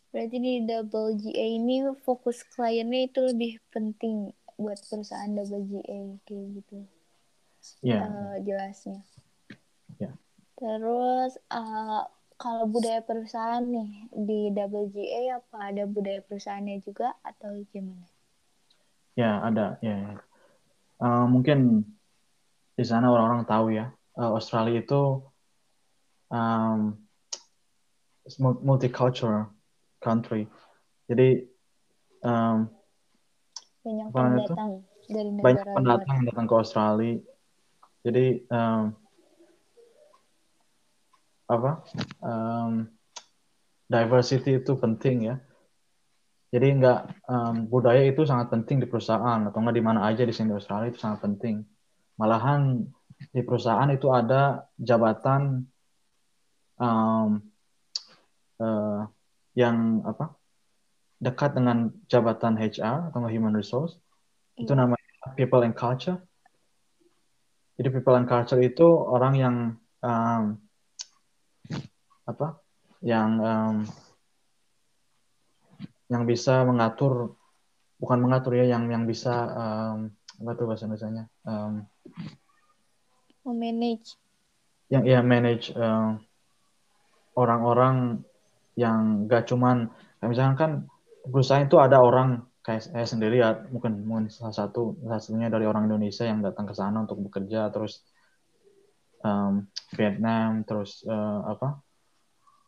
[0.10, 6.78] Berarti di WGA ini fokus kliennya itu lebih penting buat perusahaan WGA kayak gitu.
[7.86, 7.94] Iya.
[7.94, 8.04] Yeah.
[8.10, 9.00] Uh, jelasnya.
[10.02, 10.10] Ya.
[10.10, 10.14] Yeah.
[10.60, 12.04] Terus uh,
[12.40, 18.08] kalau budaya perusahaan nih di WGA apa ada budaya perusahaannya juga atau gimana?
[19.14, 20.20] Ya ada ya.
[21.00, 21.88] Uh, mungkin
[22.76, 25.24] di sana orang-orang tahu ya uh, Australia itu
[26.32, 26.96] um,
[28.38, 29.50] multicultural
[30.04, 30.46] country.
[31.10, 31.50] Jadi
[32.22, 32.70] um,
[33.82, 34.72] banyak pendatang
[35.10, 37.14] dari negara banyak pendatang yang datang ke Australia.
[38.06, 38.84] Jadi um,
[41.50, 41.72] apa
[42.22, 42.86] um,
[43.90, 45.36] diversity itu penting ya.
[46.50, 50.34] Jadi nggak um, budaya itu sangat penting di perusahaan atau nggak di mana aja di
[50.34, 51.66] sini Australia itu sangat penting.
[52.18, 52.86] Malahan
[53.34, 55.66] di perusahaan itu ada jabatan
[56.80, 57.49] um,
[58.60, 59.08] uh,
[59.58, 60.36] yang apa
[61.20, 64.00] dekat dengan jabatan HR atau human resource
[64.56, 64.64] iya.
[64.64, 65.04] itu namanya
[65.36, 66.20] people and culture.
[67.80, 69.56] Jadi people and culture itu orang yang
[70.04, 70.60] um,
[72.28, 72.60] apa
[73.00, 73.76] yang um,
[76.12, 77.36] yang bisa mengatur
[78.00, 79.98] bukan mengatur ya yang yang bisa um,
[80.40, 81.84] apa tuh bahasa Indonesia um,
[83.50, 84.16] manage
[84.88, 86.24] yang ya manage orang
[87.36, 87.96] orang-orang
[88.80, 89.92] yang gak cuman
[90.24, 90.72] misalkan kan
[91.28, 95.68] perusahaan itu ada orang kayak saya sendiri ya mungkin mungkin salah satu salah satunya dari
[95.68, 98.04] orang Indonesia yang datang ke sana untuk bekerja terus
[99.24, 101.84] um, Vietnam terus uh, apa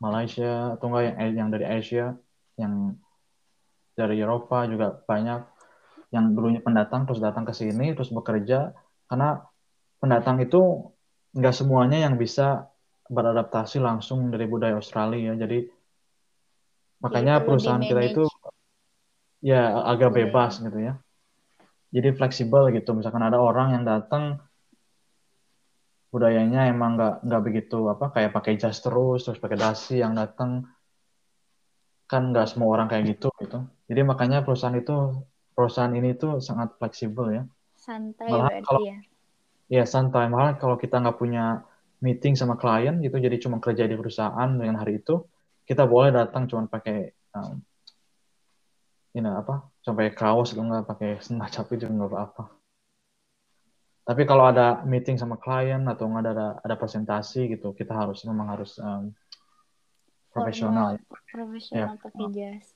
[0.04, 2.06] Malaysia atau enggak yang yang dari Asia
[2.60, 3.00] yang
[3.96, 5.42] dari Eropa juga banyak
[6.12, 8.76] yang dulunya pendatang terus datang ke sini terus bekerja
[9.08, 9.44] karena
[10.04, 10.92] pendatang itu
[11.32, 12.72] nggak semuanya yang bisa
[13.12, 15.36] beradaptasi langsung dari budaya Australia.
[15.36, 15.68] Jadi
[17.02, 18.24] makanya ya, perusahaan kita itu
[19.42, 20.94] ya agak bebas gitu ya.
[21.92, 22.96] Jadi fleksibel gitu.
[22.96, 24.40] Misalkan ada orang yang datang
[26.12, 30.70] budayanya emang nggak nggak begitu apa kayak pakai jas terus terus pakai dasi yang datang.
[32.08, 33.66] Kan nggak semua orang kayak gitu gitu.
[33.90, 37.44] Jadi makanya perusahaan itu perusahaan ini tuh sangat fleksibel ya.
[37.76, 38.98] Santai Malah berarti kalau- ya.
[39.72, 40.30] ya santai.
[40.30, 41.66] Malah kalau kita nggak punya
[42.02, 45.22] meeting sama klien gitu jadi cuma kerja di perusahaan dengan hari itu
[45.72, 47.56] kita boleh datang cuma pakai um,
[49.16, 52.44] ini apa sampai kaos atau nggak pakai sendal capit juga nggak apa-apa
[54.04, 58.52] tapi kalau ada meeting sama klien atau nggak ada ada presentasi gitu kita harus memang
[58.52, 59.16] harus um,
[60.32, 61.00] profesional ya.
[61.28, 62.68] Profesional pakai jas.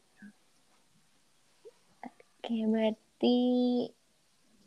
[2.03, 3.37] Oke, berarti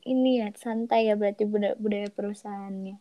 [0.09, 2.97] ini ya santai ya berarti budaya, budaya perusahaannya.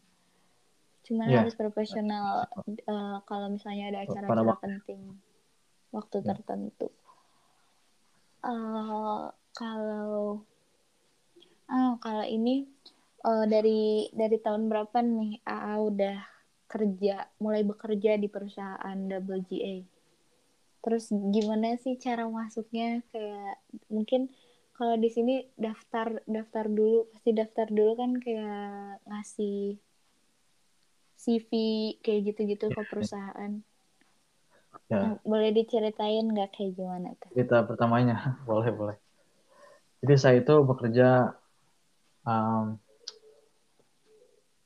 [1.07, 1.39] Cuman Iya.
[1.47, 5.01] harus profesional eh, kalau misalnya ada acara-acara penting
[5.95, 6.35] waktu Ya.
[6.35, 6.87] tertentu.
[8.43, 9.23] Eh,
[9.55, 10.43] kalau
[11.67, 12.67] ah kalau ini
[13.23, 16.17] eh, dari dari tahun berapa nih AA udah
[16.67, 19.87] kerja mulai bekerja di perusahaan WGA?
[20.83, 23.59] Terus gimana sih cara masuknya kayak
[23.91, 24.31] mungkin
[24.77, 29.79] kalau di sini daftar daftar dulu pasti daftar dulu kan kayak ngasih
[31.27, 31.51] CV
[31.99, 33.59] kayak gitu-gitu ke perusahaan.
[34.87, 37.27] ya boleh diceritain nggak kayak gimana tuh?
[37.35, 38.15] kita pertamanya
[38.49, 38.97] boleh boleh
[39.99, 41.35] jadi saya itu bekerja
[42.23, 42.79] um,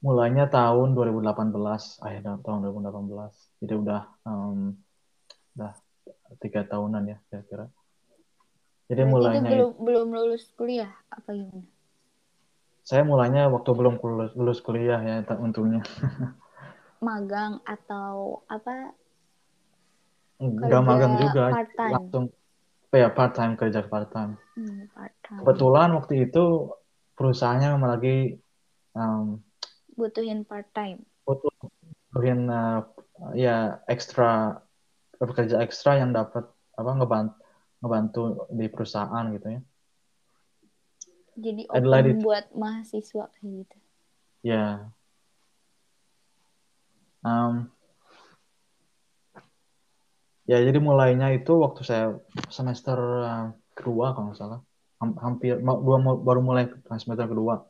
[0.01, 4.77] mulainya tahun 2018 akhir tahun 2018 jadi udah um,
[5.57, 5.73] udah
[6.41, 7.65] tiga tahunan ya kira-kira
[8.89, 11.65] jadi Berarti mulainya itu belum belum lulus kuliah apa gimana?
[12.81, 15.85] saya mulainya waktu belum lulus, lulus kuliah ya untungnya
[17.01, 18.93] Magang atau apa?
[20.41, 21.93] nggak magang juga part time.
[21.93, 22.23] langsung
[22.91, 25.37] ya part time kerja part time Hmm, part time.
[25.41, 26.43] kebetulan waktu itu
[27.17, 28.15] perusahaannya memang lagi
[28.97, 29.37] um,
[29.97, 31.05] Butuhin part time.
[31.25, 31.53] butuh
[32.11, 32.81] butuhin uh,
[33.37, 34.57] ya ekstra
[35.21, 37.33] pekerja ekstra yang dapat apa ngebantu
[37.81, 38.21] ngebantu
[38.57, 39.61] di perusahaan gitu ya
[41.37, 43.77] Jadi open buat mahasiswa kayak gitu.
[44.43, 44.91] ya
[47.21, 47.69] Um,
[50.49, 52.17] ya jadi mulainya itu waktu saya
[52.49, 54.59] semester uh, kedua kalau nggak salah.
[55.01, 57.65] Ham- hampir dua baru mulai semester kedua.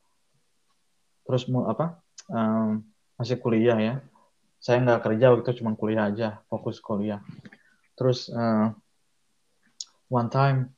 [1.28, 2.00] Terus mau apa
[2.32, 2.84] um,
[3.20, 3.96] masih kuliah ya.
[4.62, 7.20] Saya nggak kerja waktu itu cuma kuliah aja fokus kuliah.
[7.96, 8.72] Terus uh,
[10.12, 10.76] one time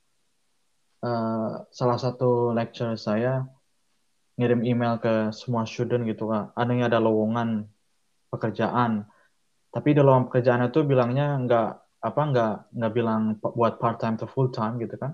[1.02, 3.46] uh, salah satu lecturer saya
[4.38, 6.54] ngirim email ke semua student gitu kak.
[6.58, 7.70] Ada yang ada lowongan
[8.34, 9.06] pekerjaan.
[9.70, 11.70] Tapi lowongan pekerjaan itu bilangnya nggak
[12.04, 15.14] apa nggak nggak bilang buat part time atau full time gitu kan.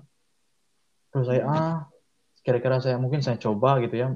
[1.12, 1.78] Terus saya ah
[2.42, 4.16] kira-kira saya mungkin saya coba gitu ya.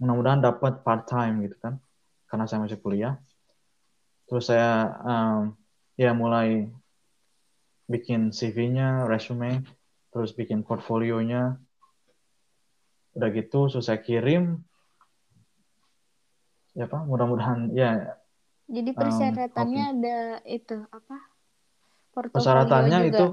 [0.00, 1.76] Mudah-mudahan dapat part time gitu kan.
[2.26, 3.20] Karena saya masih kuliah.
[4.26, 5.54] Terus saya um,
[5.94, 6.66] ya mulai
[7.84, 9.62] bikin CV-nya resume
[10.10, 11.60] terus bikin portfolionya.
[13.14, 14.66] Udah gitu terus saya kirim
[16.74, 18.18] ya apa mudah-mudahan ya.
[18.66, 21.16] Jadi Um, persyaratannya ada itu apa?
[22.14, 23.10] Portofolio persyaratannya juga.
[23.10, 23.26] itu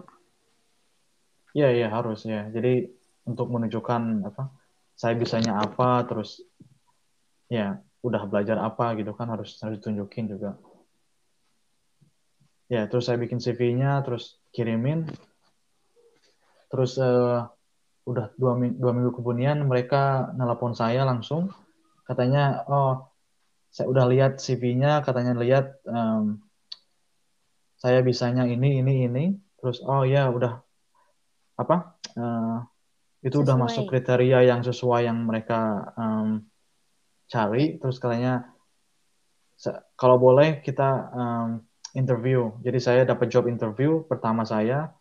[1.57, 2.47] ya ya harus ya.
[2.53, 2.87] Jadi
[3.27, 4.49] untuk menunjukkan apa
[4.95, 6.41] saya bisanya apa terus
[7.51, 10.57] ya udah belajar apa gitu kan harus harus ditunjukin juga.
[12.71, 15.03] Ya terus saya bikin CV-nya terus kirimin.
[16.71, 17.39] Terus eh,
[18.07, 21.51] udah dua, ming- dua minggu kemudian mereka nelpon saya langsung.
[22.07, 23.10] Katanya oh
[23.71, 26.43] saya udah lihat CV-nya katanya lihat em,
[27.79, 29.25] saya bisanya ini ini ini
[29.57, 30.59] terus oh ya udah
[31.55, 32.57] apa eh,
[33.21, 33.65] itu udah Sesuai.
[33.69, 35.59] masuk kriteria yang sesuai yang mereka
[35.95, 36.45] em,
[37.25, 38.51] cari terus katanya
[39.55, 41.47] "Se- kalau boleh kita em,
[41.95, 44.91] interview jadi saya dapat job interview pertama saya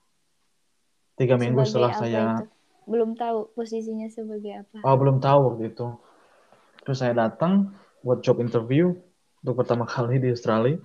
[1.18, 2.44] tiga minggu Sebagai setelah apa saya itu?
[2.90, 4.78] Belum tahu posisinya sebagai apa.
[4.82, 5.86] oh belum tahu waktu itu
[6.82, 7.70] terus saya datang
[8.01, 8.96] buat job interview
[9.44, 10.76] untuk pertama kali di Australia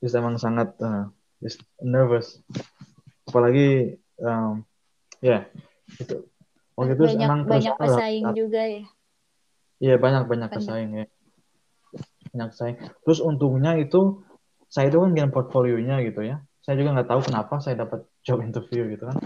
[0.00, 0.76] terus emang sangat
[1.40, 2.40] just nervous
[3.28, 4.64] apalagi em,
[5.24, 5.48] ya
[6.00, 6.24] itu
[6.76, 8.84] waktu itu banyak emang banyak pesaing juga ya.
[9.82, 10.58] Iya banyak banyak Banyak.
[10.64, 11.06] pesaing ya.
[12.32, 12.76] Banyak pesaing.
[13.04, 14.22] Terus untungnya itu
[14.70, 16.42] saya itu kan bikin portfolionya gitu ya.
[16.64, 19.18] Saya juga nggak tahu kenapa saya dapat job interview gitu kan.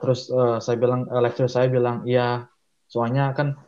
[0.00, 2.46] Terus eh, saya bilang eh, lecturer saya bilang iya
[2.90, 3.58] soalnya kan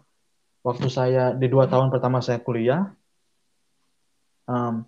[0.63, 2.95] waktu saya di dua tahun pertama saya kuliah
[4.47, 4.87] em,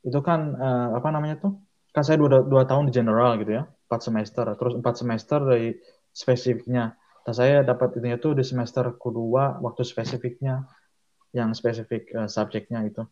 [0.00, 1.52] itu kan eh, apa namanya tuh?
[1.92, 4.46] Kan saya dua, dua tahun di general gitu ya empat semester.
[4.56, 5.74] Terus empat semester dari
[6.14, 6.94] spesifiknya.
[7.26, 10.64] Nah, saya dapat ini itu di semester kedua waktu spesifiknya
[11.34, 13.02] yang spesifik uh, subjeknya itu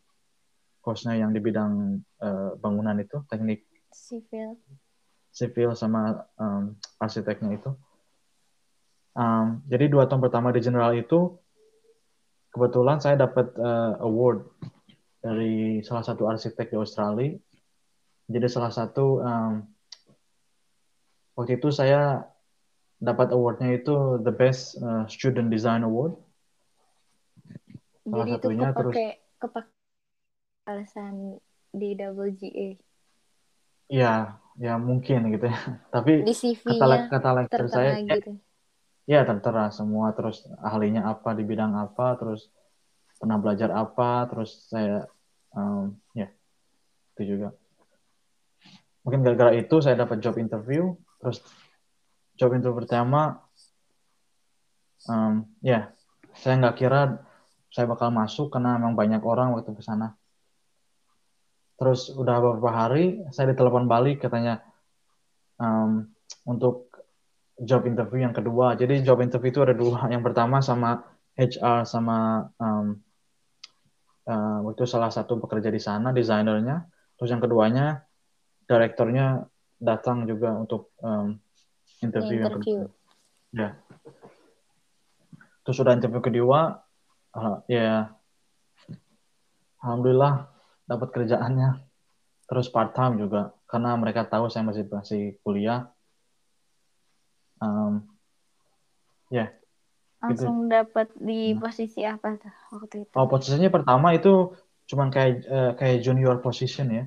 [0.78, 3.66] course-nya yang di bidang uh, bangunan itu teknik.
[3.92, 4.56] Sipil.
[5.28, 7.70] Sipil sama um, arsiteknya itu
[9.14, 11.36] um, jadi dua tahun pertama di general itu
[12.52, 14.48] kebetulan saya dapat uh, award
[15.22, 17.32] dari salah satu arsitek di Australia
[18.28, 19.64] jadi salah satu um,
[21.32, 22.28] waktu itu saya
[22.98, 26.18] dapat awardnya itu the best uh, student design award.
[28.04, 28.96] Salah Jadi satunya itu kepake, terus
[29.38, 29.72] kepake
[30.66, 31.14] alasan
[31.70, 32.68] di WGA.
[33.88, 35.58] Ya, ya mungkin gitu ya.
[35.94, 38.32] Tapi di CV-nya kata, kata lecturer saya ya, gitu.
[38.34, 38.47] ya,
[39.08, 40.12] ya tertera semua.
[40.12, 42.52] Terus ahlinya apa di bidang apa terus
[43.16, 45.08] pernah belajar apa terus saya
[45.56, 46.28] um, ya
[47.16, 47.56] itu juga.
[49.02, 50.92] Mungkin gara-gara itu saya dapat job interview.
[51.24, 51.40] Terus
[52.36, 53.40] job interview pertama
[55.08, 55.90] um, ya
[56.36, 57.24] saya nggak kira
[57.72, 60.12] saya bakal masuk karena memang banyak orang waktu ke sana.
[61.78, 64.60] Terus udah beberapa hari saya ditelepon balik katanya
[65.62, 66.10] um,
[66.44, 66.87] untuk
[67.62, 71.02] job interview yang kedua jadi job interview itu ada dua yang pertama sama
[71.38, 72.98] HR sama um,
[74.26, 76.86] uh, itu salah satu pekerja di sana desainernya
[77.18, 78.06] terus yang keduanya
[78.68, 79.48] direkturnya
[79.78, 81.38] datang juga untuk um,
[82.02, 82.44] interview, interview.
[82.44, 82.86] yang kedua.
[83.54, 83.70] Ya.
[85.64, 86.84] Terus sudah interview kedua,
[87.32, 88.12] uh, ya
[89.80, 90.50] alhamdulillah
[90.84, 91.80] dapat kerjaannya.
[92.48, 95.88] Terus part time juga karena mereka tahu saya masih masih kuliah.
[97.58, 98.06] Um,
[99.28, 99.36] ya.
[99.36, 99.48] Yeah,
[100.18, 100.74] Langsung gitu.
[100.74, 101.58] dapat di nah.
[101.62, 103.14] posisi apa tuh waktu itu?
[103.14, 104.50] Oh posisinya pertama itu
[104.90, 107.04] cuman kayak uh, kayak junior position ya.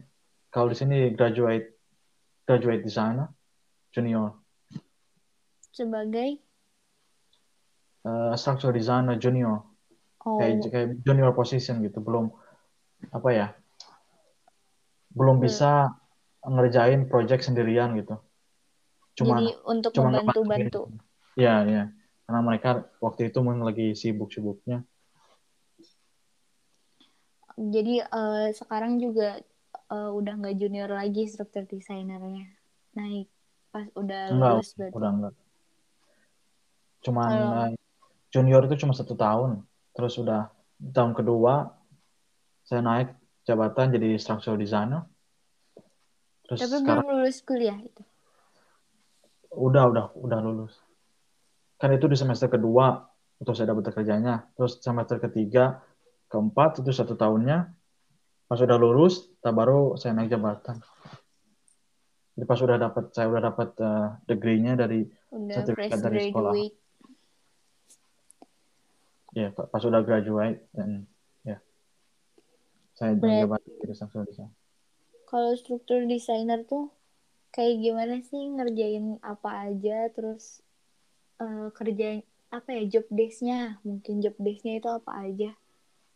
[0.47, 1.75] Kalau di sini graduate
[2.47, 3.27] graduate designer
[3.91, 4.39] junior.
[5.75, 6.39] Sebagai
[8.07, 9.67] uh, structural designer junior.
[10.23, 10.39] Oh.
[10.39, 12.31] Kayak kayak junior position gitu, belum
[13.11, 13.47] apa ya?
[15.11, 15.45] Belum hmm.
[15.51, 15.91] bisa
[16.47, 18.15] ngerjain project sendirian gitu.
[19.15, 20.81] Cuma Jadi untuk membantu-bantu.
[21.35, 21.83] Ya, ya.
[22.27, 24.87] Karena mereka waktu itu mungkin lagi sibuk-sibuknya.
[27.59, 29.43] Jadi uh, sekarang juga
[29.91, 32.47] uh, udah nggak junior lagi struktur desainernya.
[32.95, 33.27] Naik.
[33.71, 34.95] Pas udah enggak, lulus berarti.
[34.95, 35.33] udah enggak.
[37.03, 37.69] Cuman uh,
[38.31, 39.67] junior itu cuma satu tahun.
[39.91, 40.47] Terus udah
[40.79, 41.75] tahun kedua
[42.63, 43.11] saya naik
[43.43, 45.03] jabatan jadi structural designer.
[46.47, 48.03] Terus tapi sekarang, belum lulus kuliah itu
[49.51, 50.73] udah udah udah lulus.
[51.75, 53.03] Kan itu di semester kedua
[53.41, 54.47] untuk saya dapat kerjanya.
[54.55, 55.83] Terus semester ketiga
[56.31, 57.71] keempat itu satu tahunnya.
[58.47, 60.79] Pas sudah lulus tak baru saya naik jabatan.
[62.35, 66.53] Jadi pas sudah dapat saya udah dapat uh, degree-nya dari udah sertifikat dari sekolah.
[69.31, 71.07] Ya pas sudah graduate dan
[71.43, 71.59] ya.
[72.95, 74.51] Saya naik jabatan desain
[75.31, 76.91] kalau struktur desainer tuh
[77.51, 80.63] kayak gimana sih ngerjain apa aja terus
[81.43, 85.51] uh, kerjain apa ya job desk-nya mungkin job desk-nya itu apa aja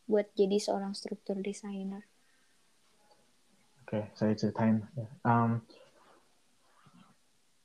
[0.08, 2.04] buat jadi seorang struktur desainer
[3.86, 4.82] Oke, saya ceritain.
[5.22, 5.62] Um,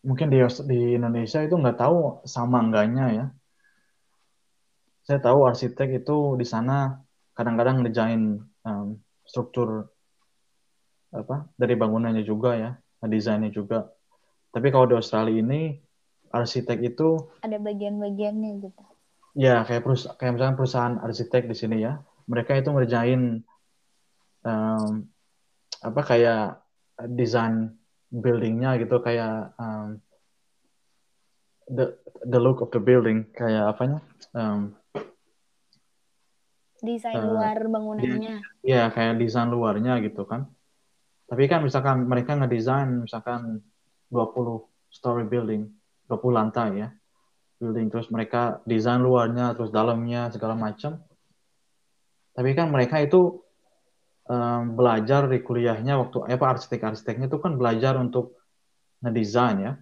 [0.04, 0.36] mungkin di,
[0.68, 3.26] di Indonesia itu nggak tahu sama enggaknya ya.
[5.00, 7.00] Saya tahu arsitek itu di sana
[7.32, 8.36] kadang-kadang ngerjain
[8.68, 9.88] um, struktur
[11.08, 12.76] apa dari bangunannya juga ya,
[13.08, 13.88] desainnya juga.
[14.50, 15.78] Tapi kalau di Australia ini
[16.30, 18.82] arsitek itu ada bagian-bagiannya gitu.
[19.38, 23.46] Ya, kayak perusahaan, kayak misalnya perusahaan arsitek di sini ya, mereka itu ngerjain
[24.42, 25.06] um,
[25.80, 26.42] apa kayak
[27.14, 27.78] desain
[28.10, 30.02] buildingnya gitu kayak um,
[31.70, 31.94] the
[32.26, 34.02] the look of the building kayak apanya
[34.34, 34.74] um,
[36.82, 40.50] desain uh, luar bangunannya ya, ya kayak desain luarnya gitu kan
[41.30, 43.62] tapi kan misalkan mereka ngedesain misalkan
[44.10, 45.70] 20 story building
[46.10, 46.90] 20 lantai ya
[47.60, 47.92] building.
[47.92, 50.96] Terus mereka desain luarnya terus dalamnya segala macam.
[52.32, 53.44] Tapi kan mereka itu
[54.24, 58.40] um, belajar di kuliahnya waktu eh, apa arsitek-arsiteknya itu kan belajar untuk
[59.04, 59.72] ngedesain ya.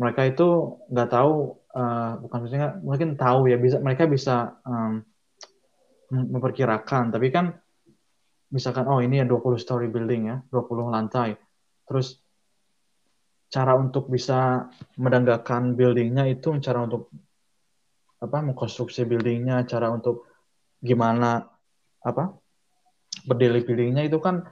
[0.00, 0.48] Mereka itu
[0.88, 5.04] nggak tahu uh, bukan maksudnya mungkin tahu ya bisa mereka bisa um,
[6.08, 7.12] memperkirakan.
[7.12, 7.52] Tapi kan
[8.48, 11.36] misalkan oh ini ya 20 story building ya 20 lantai
[11.84, 12.20] terus
[13.48, 14.68] cara untuk bisa
[15.00, 17.08] mendanggakan buildingnya itu cara untuk
[18.18, 20.28] apa mengkonstruksi buildingnya cara untuk
[20.80, 21.48] gimana
[22.04, 22.36] apa
[23.24, 24.44] berdiri buildingnya itu kan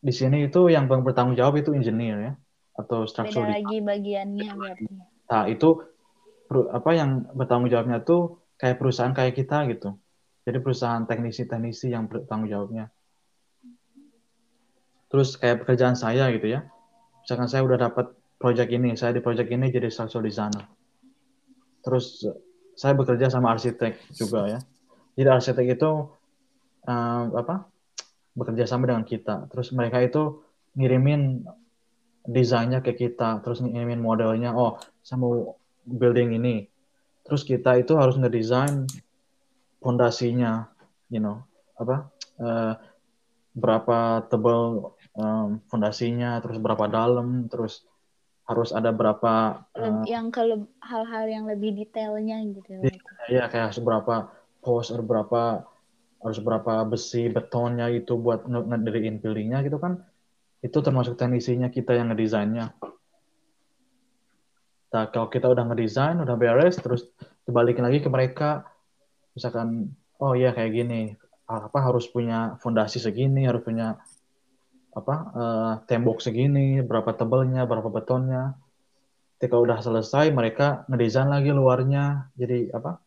[0.00, 2.32] di sini itu yang bertanggung jawab itu engineer ya
[2.80, 4.84] atau structural Beda lagi bagiannya berarti.
[5.28, 5.68] Nah itu
[6.72, 10.00] apa yang bertanggung jawabnya tuh kayak perusahaan kayak kita gitu.
[10.44, 12.88] Jadi perusahaan teknisi-teknisi yang bertanggung jawabnya.
[15.10, 16.64] Terus kayak pekerjaan saya gitu ya.
[17.22, 20.64] Misalkan saya udah dapat project ini, saya di project ini jadi structural designer.
[21.84, 22.24] Terus
[22.78, 24.60] saya bekerja sama arsitek juga ya.
[25.18, 25.90] Jadi arsitek itu
[26.88, 27.68] um, apa?
[28.30, 29.50] bekerja sama dengan kita.
[29.50, 30.40] Terus mereka itu
[30.78, 31.44] ngirimin
[32.24, 34.54] desainnya ke kita, terus ngirimin modelnya.
[34.54, 36.70] Oh, saya mau building ini.
[37.26, 38.86] Terus kita itu harus ngedesain
[39.80, 40.68] fondasinya,
[41.08, 41.42] you know,
[41.76, 42.08] apa?
[42.40, 42.74] Uh,
[43.56, 47.84] berapa tebal um, fondasinya, terus berapa dalam, terus
[48.46, 52.82] harus ada berapa uh, yang kalau hal-hal yang lebih detailnya gitu.
[53.30, 55.70] Iya, kayak seberapa pos, berapa
[56.20, 60.04] harus berapa besi betonnya itu buat ngediriin buildingnya gitu kan
[60.60, 62.76] itu termasuk teknisinya kita yang ngedesainnya
[64.90, 67.08] nah kalau kita udah ngedesain udah beres terus
[67.48, 68.68] dibalikin lagi ke mereka
[69.40, 71.16] misalkan oh iya kayak gini
[71.48, 73.96] apa harus punya fondasi segini harus punya
[74.92, 78.52] apa uh, tembok segini berapa tebalnya berapa betonnya
[79.40, 83.00] ketika udah selesai mereka ngedesain lagi luarnya jadi apa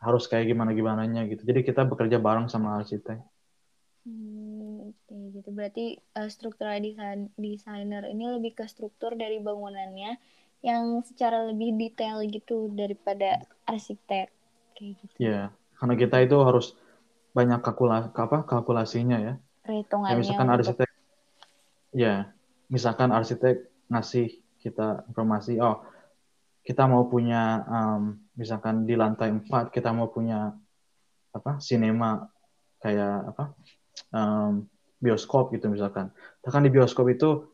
[0.00, 1.44] harus kayak gimana gimananya gitu.
[1.44, 3.20] Jadi kita bekerja bareng sama arsitek.
[4.08, 4.96] Hmm,
[5.36, 5.52] gitu.
[5.52, 10.16] Berarti uh, struktural desain desainer ini lebih ke struktur dari bangunannya
[10.64, 14.32] yang secara lebih detail gitu daripada arsitek
[14.76, 15.14] kayak gitu.
[15.18, 16.74] Yeah, karena kita itu harus
[17.30, 19.34] banyak kalkulasi apa kalkulasinya ya.
[19.62, 20.14] Perhitungannya.
[20.14, 20.90] Ya, misalkan arsitek
[21.94, 22.14] ya,
[22.70, 23.56] misalkan arsitek
[23.90, 24.26] ngasih
[24.60, 25.82] kita informasi, oh
[26.60, 30.52] kita mau punya um, misalkan di lantai 4 kita mau punya
[31.30, 32.28] apa sinema
[32.82, 33.44] kayak apa
[34.12, 34.68] um,
[35.00, 36.12] bioskop gitu misalkan.
[36.44, 37.48] Bahkan di bioskop itu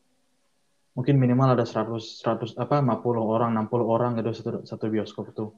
[0.99, 5.55] mungkin minimal ada 100 100 apa 50 orang, 60 orang gitu satu satu bioskop itu.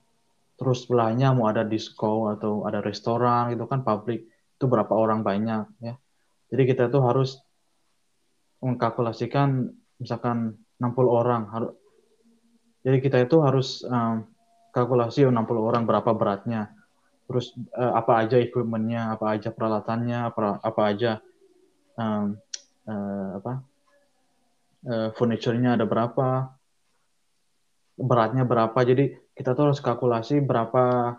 [0.59, 5.71] Terus sebelahnya mau ada disco atau ada restoran gitu kan publik itu berapa orang banyak
[5.79, 5.95] ya.
[6.51, 7.39] Jadi kita tuh harus
[8.59, 9.71] mengkalkulasikan
[10.03, 11.73] misalkan 60 orang harus
[12.83, 14.25] jadi kita itu harus um,
[14.71, 16.71] kalkulasi 60 orang berapa beratnya,
[17.27, 21.13] terus uh, apa aja equipmentnya, apa aja peralatannya, apa, apa aja
[21.99, 22.39] um,
[22.87, 23.53] uh, apa
[24.87, 26.55] uh, furniture-nya ada berapa,
[27.99, 28.79] beratnya berapa.
[28.87, 31.15] Jadi kita tuh harus kalkulasi berapa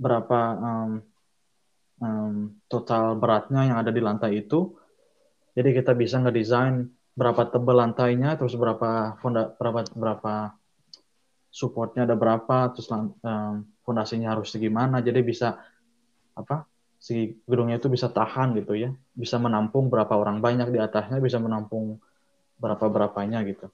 [0.00, 0.92] berapa um,
[2.00, 4.72] um, total beratnya yang ada di lantai itu.
[5.52, 10.54] Jadi kita bisa ngedesain berapa tebal lantainya, terus berapa fonda, berapa berapa
[11.50, 15.58] supportnya ada berapa, terus um, fondasinya harus segimana, jadi bisa
[16.38, 16.64] apa
[17.02, 21.42] si gedungnya itu bisa tahan gitu ya, bisa menampung berapa orang banyak di atasnya, bisa
[21.42, 21.98] menampung
[22.62, 23.66] berapa berapanya gitu.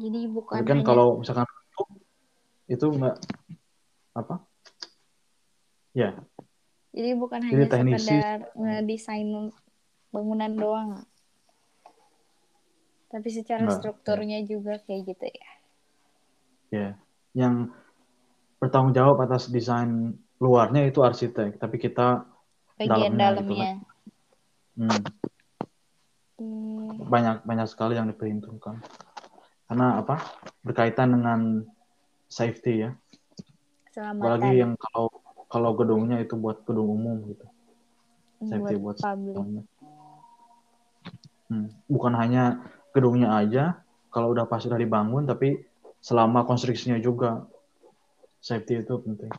[0.00, 0.86] Jadi bukan kan hanya...
[0.88, 1.44] kalau misalkan
[2.70, 3.18] itu enggak
[4.14, 4.46] apa?
[5.90, 6.14] Ya.
[6.94, 9.28] Jadi bukan Jadi hanya teknisi, sekedar ngedesain
[10.14, 10.90] bangunan doang.
[13.10, 14.46] Tapi secara enggak, strukturnya ya.
[14.46, 15.50] juga kayak gitu ya
[16.70, 16.94] ya
[17.34, 17.68] yang
[18.62, 22.24] bertanggung jawab atas desain luarnya itu arsitek tapi kita
[22.78, 23.72] bagian dalamnya, dalamnya.
[24.78, 25.02] Gitu hmm.
[26.40, 26.88] Hmm.
[27.10, 28.80] banyak banyak sekali yang diperhitungkan
[29.68, 30.16] karena apa
[30.64, 31.66] berkaitan dengan
[32.30, 32.90] safety ya
[33.90, 34.22] Selamatan.
[34.22, 35.10] apalagi yang kalau
[35.50, 37.46] kalau gedungnya itu buat gedung umum gitu
[38.46, 39.66] safety buat, buat publik
[41.50, 41.68] hmm.
[41.90, 42.62] bukan hanya
[42.94, 43.82] gedungnya aja
[44.14, 45.66] kalau udah pas sudah dibangun tapi
[46.00, 47.44] selama konstruksinya juga
[48.40, 49.30] safety itu penting.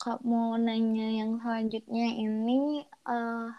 [0.00, 3.52] Kak mau nanya yang selanjutnya ini uh,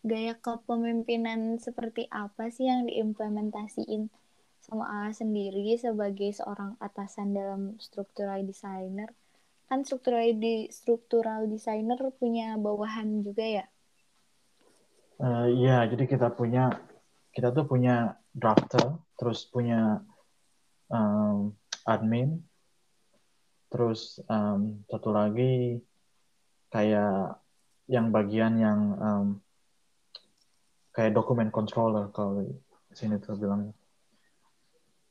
[0.00, 4.08] gaya kepemimpinan seperti apa sih yang diimplementasiin
[4.66, 9.14] sama A sendiri sebagai seorang atasan dalam structural designer?
[9.70, 13.66] Kan struktural di struktural designer punya bawahan juga ya?
[15.22, 16.74] Uh, iya, jadi kita punya
[17.30, 20.02] kita tuh punya drafter, terus punya
[20.90, 21.54] um,
[21.86, 22.42] admin
[23.70, 25.82] terus um, satu lagi
[26.70, 27.38] kayak
[27.90, 29.26] yang bagian yang um,
[30.94, 33.70] kayak dokumen controller kalau di sini tuh bilang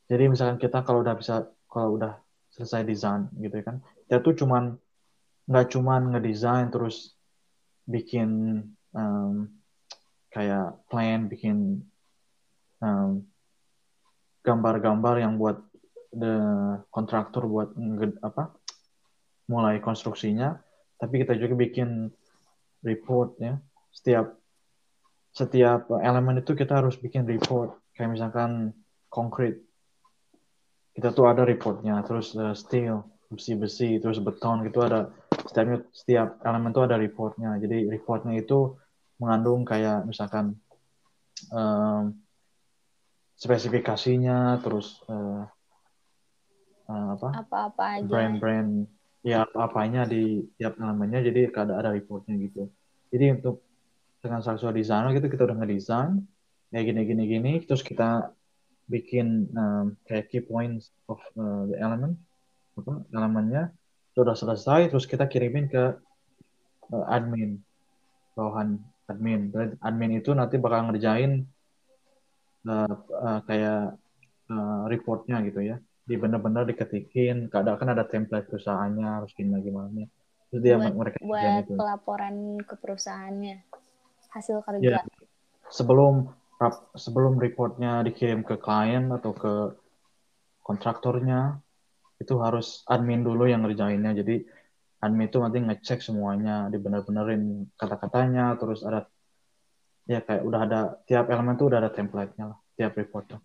[0.05, 2.17] jadi misalkan kita kalau udah bisa kalau udah
[2.53, 3.77] selesai desain gitu ya kan
[4.07, 4.79] kita tuh cuman
[5.45, 7.13] nggak cuman ngedesain terus
[7.85, 8.61] bikin
[8.95, 9.49] um,
[10.33, 11.85] kayak plan bikin
[12.81, 13.23] gambar
[14.45, 15.57] gambar-gambar yang buat
[16.13, 16.37] the
[16.93, 17.73] kontraktor buat
[18.21, 18.53] apa
[19.49, 20.61] mulai konstruksinya
[20.95, 22.09] tapi kita juga bikin
[22.85, 23.59] report ya.
[23.91, 24.35] Setiap
[25.35, 27.75] setiap elemen itu kita harus bikin report.
[27.95, 28.71] Kayak misalkan
[29.11, 29.59] konkret
[30.95, 31.99] kita tuh ada reportnya.
[32.07, 35.11] Terus uh, steel besi-besi terus beton gitu ada.
[35.45, 37.59] Setiap setiap elemen tuh ada reportnya.
[37.59, 38.79] Jadi reportnya itu
[39.19, 40.55] mengandung kayak misalkan
[41.51, 42.15] um,
[43.35, 45.43] spesifikasinya terus uh,
[46.87, 47.29] uh, apa?
[47.43, 48.07] Apa-apa aja.
[48.07, 48.87] Brand-brand
[49.19, 51.19] ya apanya di tiap elemennya.
[51.27, 52.71] Jadi ada ada reportnya gitu.
[53.11, 53.61] Jadi untuk
[54.23, 56.23] dengan structural designer gitu kita udah ngedesain
[56.71, 57.51] kayak gini gini gini.
[57.67, 58.31] Terus kita
[58.85, 62.17] bikin um, kayak key points of uh, the element
[62.75, 63.63] apa elemennya
[64.13, 65.97] sudah selesai terus kita kirimin ke
[66.91, 67.59] uh, admin
[68.35, 68.77] bawahan
[69.09, 69.49] admin.
[69.49, 71.47] Dan admin itu nanti bakal ngerjain
[72.67, 73.95] uh, uh, kayak
[74.51, 75.77] uh, reportnya gitu ya.
[76.05, 80.05] Di benar-benar diketikin kadang kan ada template perusahaannya harus gimana gimana
[80.55, 81.73] terus dia buat, mereka buat itu.
[81.75, 83.55] pelaporan ke perusahaannya
[84.31, 84.99] hasil kerja.
[84.99, 84.99] Ya,
[85.67, 86.31] sebelum
[86.95, 89.53] sebelum reportnya dikirim ke klien atau ke
[90.63, 91.59] kontraktornya
[92.17, 94.15] itu harus admin dulu yang ngerjainnya.
[94.15, 94.41] Jadi
[95.03, 99.05] admin itu nanti ngecek semuanya dibener-benerin kata-katanya terus ada
[100.07, 103.41] ya kayak udah ada tiap elemen tuh udah ada template-nya lah tiap report tuh.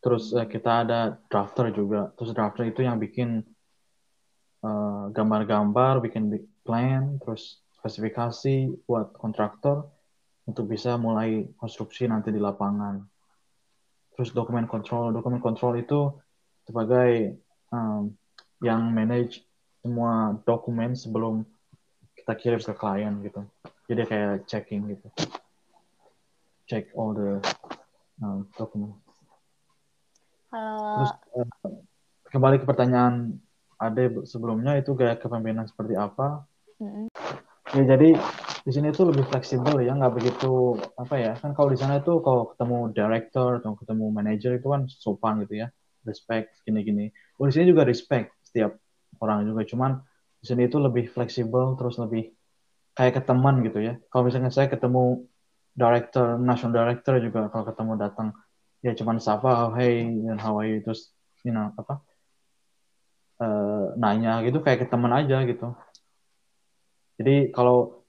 [0.00, 2.12] Terus uh, kita ada drafter juga.
[2.16, 3.44] Terus drafter itu yang bikin
[4.64, 6.32] eh, gambar-gambar uh, bikin
[6.64, 9.88] plan terus spesifikasi buat kontraktor
[10.50, 12.98] untuk bisa mulai konstruksi nanti di lapangan.
[14.18, 16.10] Terus dokumen kontrol, dokumen kontrol itu
[16.66, 17.38] sebagai
[17.70, 18.10] um,
[18.60, 19.46] yang manage
[19.80, 21.46] semua dokumen sebelum
[22.18, 23.40] kita kirim ke klien gitu.
[23.86, 25.06] Jadi kayak checking gitu.
[26.66, 27.40] Check all the
[28.20, 28.98] um, document.
[30.50, 31.46] Terus uh,
[32.28, 33.38] kembali ke pertanyaan
[33.80, 36.44] Ade sebelumnya itu gaya kepemimpinan seperti apa?
[36.76, 37.06] Mm -hmm.
[37.80, 38.18] Ya jadi
[38.60, 42.20] di sini tuh lebih fleksibel ya nggak begitu apa ya kan kalau di sana itu
[42.20, 45.68] kalau ketemu director atau ketemu manager itu kan sopan gitu ya
[46.04, 47.12] respect gini-gini.
[47.40, 48.76] Oh di sini juga respect setiap
[49.20, 50.00] orang juga cuman
[50.40, 52.32] di sini itu lebih fleksibel terus lebih
[52.96, 53.96] kayak ke teman gitu ya.
[54.08, 55.24] Kalau misalnya saya ketemu
[55.76, 58.28] director national director juga kalau ketemu datang
[58.80, 60.80] ya cuman sapa oh, hey and how are you?
[60.80, 61.12] Terus
[61.44, 62.00] you know apa
[63.40, 65.76] uh, nanya gitu kayak ke teman aja gitu.
[67.20, 67.99] Jadi kalau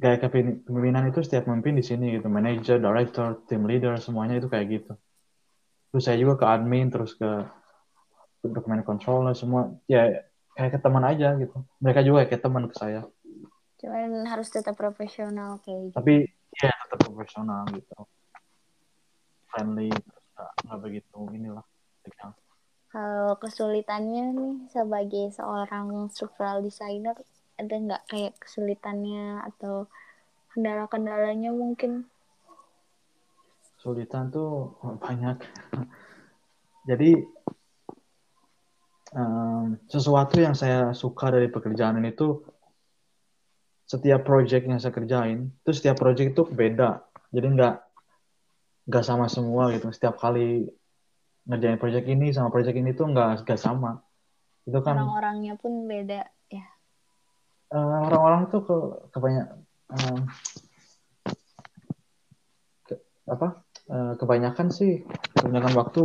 [0.00, 2.32] gaya kepemimpinan itu setiap pemimpin di sini gitu.
[2.32, 4.92] Manager director team leader semuanya itu kayak gitu.
[5.92, 7.28] Terus saya juga ke admin terus ke
[8.40, 9.76] dokumen controller semua.
[9.84, 10.24] Ya
[10.56, 11.60] kayak ke teman aja gitu.
[11.84, 13.04] Mereka juga kayak teman ke saya.
[13.76, 15.96] Cuman harus tetap profesional kayak gitu.
[16.00, 16.14] tapi
[16.56, 17.96] ya tetap profesional gitu.
[19.52, 19.92] Friendly
[20.64, 21.64] nggak begitu inilah.
[22.90, 27.14] Kalau kesulitannya nih sebagai seorang structural designer
[27.60, 29.86] ada nggak kayak kesulitannya atau
[30.56, 32.08] kendala-kendalanya mungkin?
[33.76, 35.40] Kesulitan tuh banyak.
[36.88, 37.12] Jadi
[39.14, 42.42] um, sesuatu yang saya suka dari pekerjaan ini tuh
[43.90, 47.02] setiap project yang saya kerjain itu setiap project itu beda.
[47.34, 47.74] Jadi nggak
[48.86, 49.90] nggak sama semua gitu.
[49.90, 50.66] Setiap kali
[51.46, 53.98] ngerjain project ini sama project ini tuh nggak nggak sama.
[54.62, 56.39] Itu kan orang-orangnya pun beda
[57.70, 58.76] uh, orang-orang tuh ke
[59.14, 59.46] kebanyak
[59.94, 60.20] uh,
[62.86, 62.94] ke,
[63.30, 63.48] apa?
[63.90, 65.02] Uh, kebanyakan sih
[65.34, 66.02] kebanyakan waktu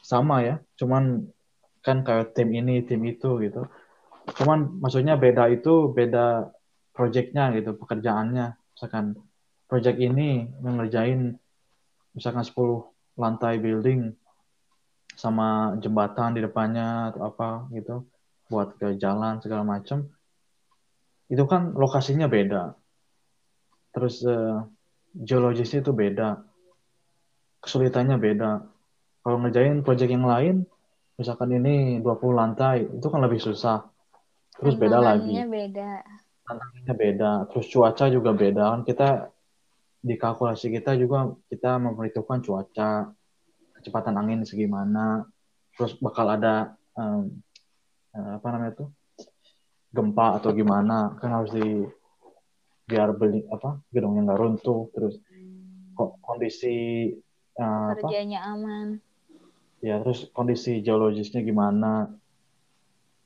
[0.00, 0.56] sama ya.
[0.80, 1.28] Cuman
[1.84, 3.68] kan kayak tim ini tim itu gitu.
[4.38, 6.52] Cuman maksudnya beda itu beda
[6.94, 8.56] projectnya gitu pekerjaannya.
[8.76, 9.18] Misalkan
[9.68, 11.36] project ini yang ngerjain
[12.12, 14.12] misalkan 10 lantai building
[15.12, 18.04] sama jembatan di depannya atau apa gitu
[18.48, 20.08] buat ke jalan segala macam
[21.32, 22.76] itu kan lokasinya beda.
[23.96, 24.68] Terus uh,
[25.16, 26.44] geologisnya itu beda.
[27.64, 28.60] Kesulitannya beda.
[29.24, 30.68] Kalau ngerjain proyek yang lain,
[31.16, 33.88] misalkan ini 20 lantai, itu kan lebih susah.
[34.60, 35.32] Terus beda lagi.
[35.32, 36.04] beda.
[36.44, 37.32] Tantangannya beda.
[37.48, 38.64] Terus cuaca juga beda.
[38.76, 39.08] Kan kita
[40.02, 43.08] di kalkulasi kita juga kita memperhitungkan cuaca,
[43.78, 45.24] kecepatan angin segimana,
[45.78, 47.30] terus bakal ada um,
[48.12, 48.90] apa namanya tuh
[49.92, 51.84] gempa atau gimana kan harus di
[52.88, 55.20] biar beli apa gedungnya nggak runtuh terus
[55.92, 57.08] kok kondisi
[57.60, 58.52] uh, kerjanya apa?
[58.56, 58.86] aman.
[59.82, 62.08] Ya terus kondisi geologisnya gimana?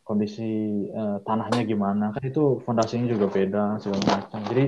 [0.07, 0.47] Kondisi
[0.91, 2.15] uh, tanahnya gimana?
[2.15, 4.41] Kan itu fondasinya juga beda segala macam.
[4.51, 4.65] Jadi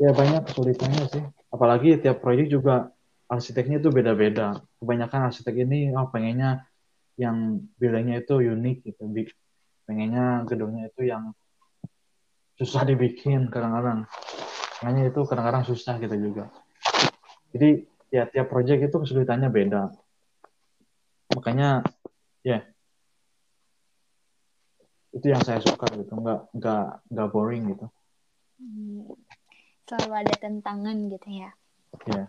[0.00, 1.24] ya banyak kesulitannya sih.
[1.52, 2.90] Apalagi tiap proyek juga
[3.28, 4.62] arsiteknya itu beda-beda.
[4.80, 6.64] Kebanyakan arsitek ini oh pengennya
[7.20, 9.04] yang bidangnya itu unik gitu
[9.92, 11.36] pengennya gedungnya itu yang
[12.56, 14.08] susah dibikin kadang-kadang.
[14.80, 16.48] Makanya itu kadang-kadang susah gitu juga.
[17.52, 19.92] Jadi ya tiap project itu kesulitannya beda.
[21.36, 21.84] Makanya
[22.40, 22.64] ya
[25.12, 26.16] itu yang saya suka gitu.
[26.16, 27.86] Nggak nggak nggak boring gitu.
[28.56, 29.12] Hmm,
[29.84, 31.50] selalu ada tantangan gitu ya.
[32.08, 32.24] ya.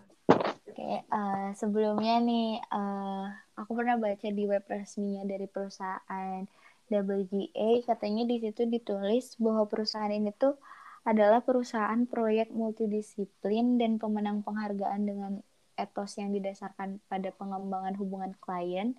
[0.68, 3.24] Oke, eh, sebelumnya nih, eh,
[3.56, 6.44] aku pernah baca di web resminya dari perusahaan
[6.92, 10.60] WGA, katanya di situ ditulis bahwa perusahaan ini tuh
[11.04, 15.32] adalah perusahaan proyek multidisiplin dan pemenang penghargaan dengan
[15.76, 18.96] etos yang didasarkan pada pengembangan hubungan klien,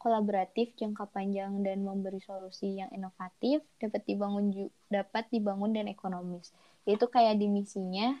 [0.00, 6.50] kolaboratif, jangka panjang dan memberi solusi yang inovatif, dapat dibangun dapat dibangun dan ekonomis.
[6.88, 8.16] Itu kayak di misinya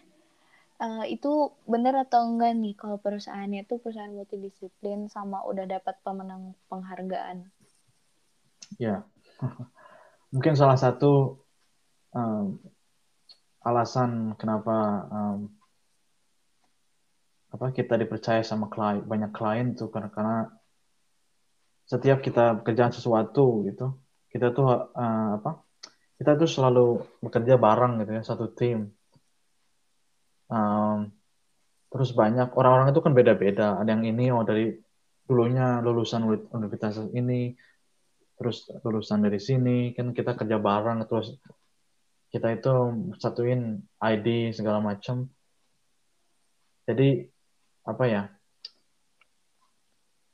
[0.82, 6.54] uh, itu benar atau enggak nih kalau perusahaannya itu perusahaan multidisiplin sama udah dapat pemenang
[6.66, 7.61] penghargaan?
[8.78, 9.04] Ya.
[10.32, 11.42] Mungkin salah satu
[12.16, 12.56] um,
[13.62, 14.76] alasan kenapa
[15.12, 15.38] um,
[17.52, 20.38] apa kita dipercaya sama klien banyak klien tuh karena karena
[21.84, 23.92] setiap kita kerjaan sesuatu gitu
[24.32, 25.60] kita tuh uh, apa
[26.22, 28.94] kita tuh selalu bekerja bareng gitu ya satu tim.
[30.46, 31.10] Um,
[31.90, 33.82] terus banyak orang-orang itu kan beda-beda.
[33.82, 34.70] Ada yang ini oh dari
[35.26, 36.22] dulunya lulusan
[36.54, 37.58] universitas ini
[38.38, 41.36] terus lulusan dari sini kan kita kerja bareng terus
[42.32, 42.72] kita itu
[43.20, 45.28] satuin ID segala macam
[46.88, 47.28] jadi
[47.86, 48.22] apa ya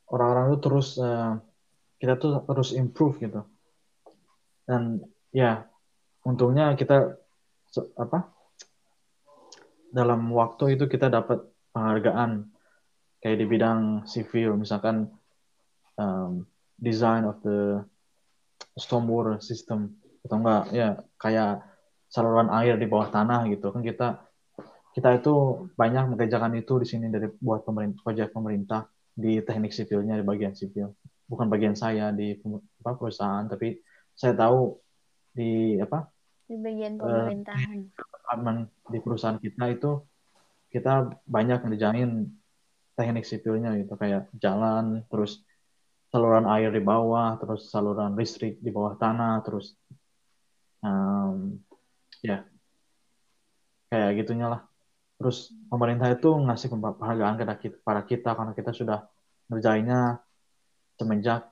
[0.09, 1.37] orang-orang itu terus uh,
[1.99, 3.43] kita tuh terus improve gitu.
[4.65, 5.03] Dan
[5.35, 5.67] ya
[6.25, 7.17] untungnya kita
[7.97, 8.33] apa
[9.93, 12.49] dalam waktu itu kita dapat penghargaan
[13.21, 14.57] kayak di bidang sivil.
[14.57, 15.11] Misalkan
[15.99, 16.47] um,
[16.79, 17.83] design of the
[18.79, 21.67] stormwater system atau enggak ya kayak
[22.09, 23.75] saluran air di bawah tanah gitu.
[23.75, 24.23] Kan kita
[24.95, 25.35] kita itu
[25.79, 30.55] banyak mengerjakan itu di sini dari buat pemerintah proyek pemerintah di teknik sipilnya di bagian
[30.55, 30.95] sipil.
[31.29, 32.39] Bukan bagian saya di
[32.81, 33.77] apa, perusahaan tapi
[34.17, 34.75] saya tahu
[35.37, 36.09] di apa
[36.49, 37.79] di bagian pemerintahan.
[38.33, 40.01] uh, di perusahaan kita itu
[40.73, 42.33] kita banyak ngerjain
[42.97, 45.45] teknik sipilnya gitu kayak jalan terus
[46.09, 49.77] saluran air di bawah terus saluran listrik di bawah tanah terus
[50.81, 51.61] um,
[52.25, 52.45] ya
[53.89, 54.63] kayak gitunya lah.
[55.19, 58.99] Terus pemerintah itu ngasih penghargaan kepada kita, para kita karena kita sudah
[59.51, 60.23] ngerjainnya
[60.95, 61.51] semenjak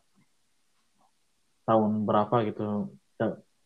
[1.66, 2.94] tahun berapa gitu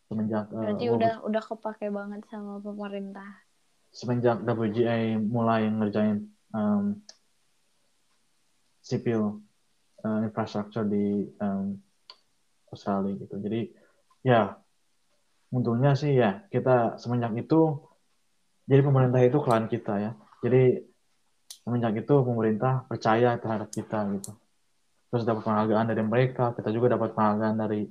[0.09, 3.29] semenjak berarti uh, udah udah kepake banget sama pemerintah.
[3.93, 6.97] Semenjak WGA mulai ngerjain um,
[8.81, 9.39] sipil
[10.03, 11.77] uh, infrastruktur di um,
[12.71, 13.35] Australia gitu.
[13.41, 13.61] Jadi
[14.21, 14.55] ya
[15.51, 17.81] untungnya sih ya kita semenjak itu
[18.69, 20.11] jadi pemerintah itu klien kita ya.
[20.41, 20.81] Jadi
[21.61, 24.31] semenjak itu pemerintah percaya terhadap kita gitu.
[25.11, 27.83] Terus dapat penghargaan dari mereka kita juga dapat penghargaan dari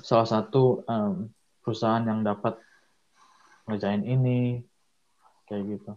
[0.00, 1.28] salah satu um,
[1.64, 2.56] perusahaan yang dapat
[3.68, 4.60] ngerjain ini
[5.48, 5.92] kayak gitu.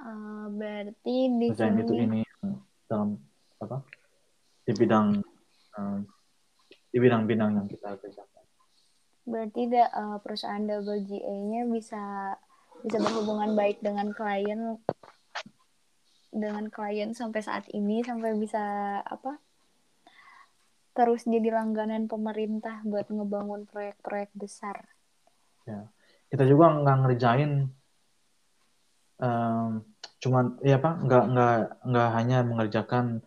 [0.00, 1.82] Uh, berarti di ngerjain sini...
[1.84, 2.20] itu ini
[2.88, 3.16] dalam
[3.60, 3.84] apa
[4.64, 5.20] di bidang
[5.76, 5.98] um,
[6.90, 8.44] di bidang-bidang yang kita kerjakan.
[9.28, 12.34] Berarti da, uh, perusahaan WGA-nya bisa
[12.80, 14.80] bisa berhubungan baik dengan klien
[16.32, 18.62] dengan klien sampai saat ini sampai bisa
[19.04, 19.38] apa
[20.94, 24.90] terus jadi langganan pemerintah buat ngebangun proyek-proyek besar.
[25.68, 25.86] Ya,
[26.32, 27.70] kita juga nggak ngerjain
[29.22, 29.86] um,
[30.20, 31.56] cuman ya apa nggak nggak
[31.88, 33.24] nggak hanya mengerjakan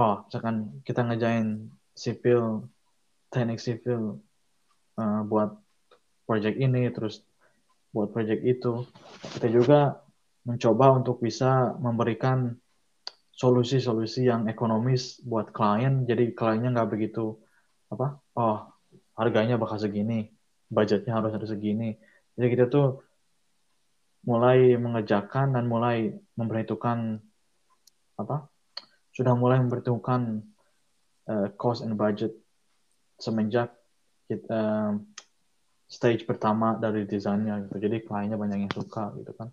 [0.00, 2.64] oh misalkan kita ngerjain sipil
[3.28, 4.16] teknik sipil
[4.96, 5.60] uh, buat
[6.24, 7.20] proyek ini terus
[7.92, 8.88] buat proyek itu.
[9.36, 10.00] Kita juga
[10.48, 12.56] mencoba untuk bisa memberikan
[13.34, 16.08] solusi-solusi yang ekonomis buat klien.
[16.08, 17.36] Jadi kliennya nggak begitu
[17.90, 18.70] apa oh
[19.18, 20.30] harganya bakal segini
[20.70, 21.98] budgetnya harus ada segini.
[22.38, 23.02] Jadi kita tuh
[24.24, 27.18] mulai mengerjakan dan mulai memperhitungkan
[28.16, 28.46] apa
[29.10, 30.42] sudah mulai memperhitungkan
[31.26, 32.34] uh, cost and budget
[33.20, 33.74] semenjak
[34.30, 34.92] kita uh,
[35.90, 39.50] stage pertama dari desainnya gitu jadi kliennya banyak yang suka gitu kan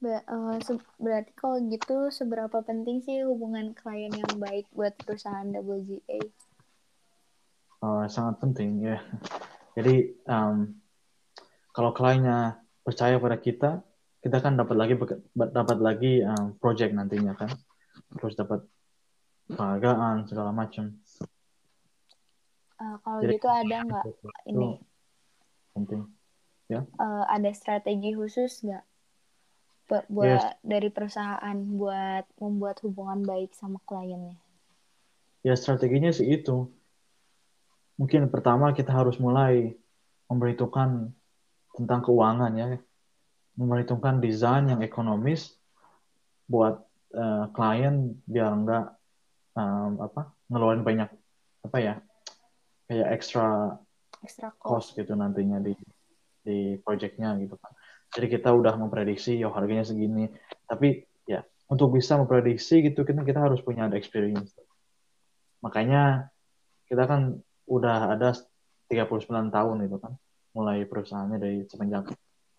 [0.00, 0.56] Ber uh,
[0.96, 6.24] berarti kalau gitu seberapa penting sih hubungan klien yang baik buat perusahaan WGA?
[7.84, 8.96] Uh, sangat penting ya.
[9.76, 10.72] Jadi um,
[11.76, 13.84] kalau kliennya percaya pada kita,
[14.20, 14.94] kita kan dapat lagi
[15.34, 17.50] dapat lagi um, project nantinya kan,
[18.20, 18.64] terus dapat
[19.48, 20.92] penghargaan segala macam.
[22.80, 24.04] Uh, kalau Jadi, gitu ada nggak
[24.48, 24.80] ini?
[25.72, 26.00] Penting,
[26.68, 26.84] ya?
[27.00, 28.84] Uh, ada strategi khusus nggak
[30.06, 30.54] buat yes.
[30.62, 34.38] dari perusahaan buat membuat hubungan baik sama kliennya?
[35.42, 36.70] Ya strateginya sih itu.
[37.98, 39.76] Mungkin pertama kita harus mulai
[40.30, 41.10] memperhitungkan
[41.74, 42.78] tentang keuangan ya,
[43.60, 45.52] memperhitungkan desain yang ekonomis
[46.48, 46.80] buat
[47.12, 48.96] uh, klien biar enggak
[49.52, 51.12] um, apa ngeluarin banyak
[51.68, 51.94] apa ya
[52.88, 53.76] kayak extra
[54.24, 55.76] extra cost, cost gitu nantinya di
[56.40, 57.72] di projectnya gitu kan.
[58.10, 60.26] Jadi kita udah memprediksi ya harganya segini.
[60.66, 64.56] Tapi ya untuk bisa memprediksi gitu kita kita harus punya ada experience.
[65.62, 66.32] Makanya
[66.88, 67.38] kita kan
[67.70, 68.34] udah ada
[68.90, 70.18] 39 tahun itu kan
[70.50, 72.10] mulai perusahaannya dari semenjak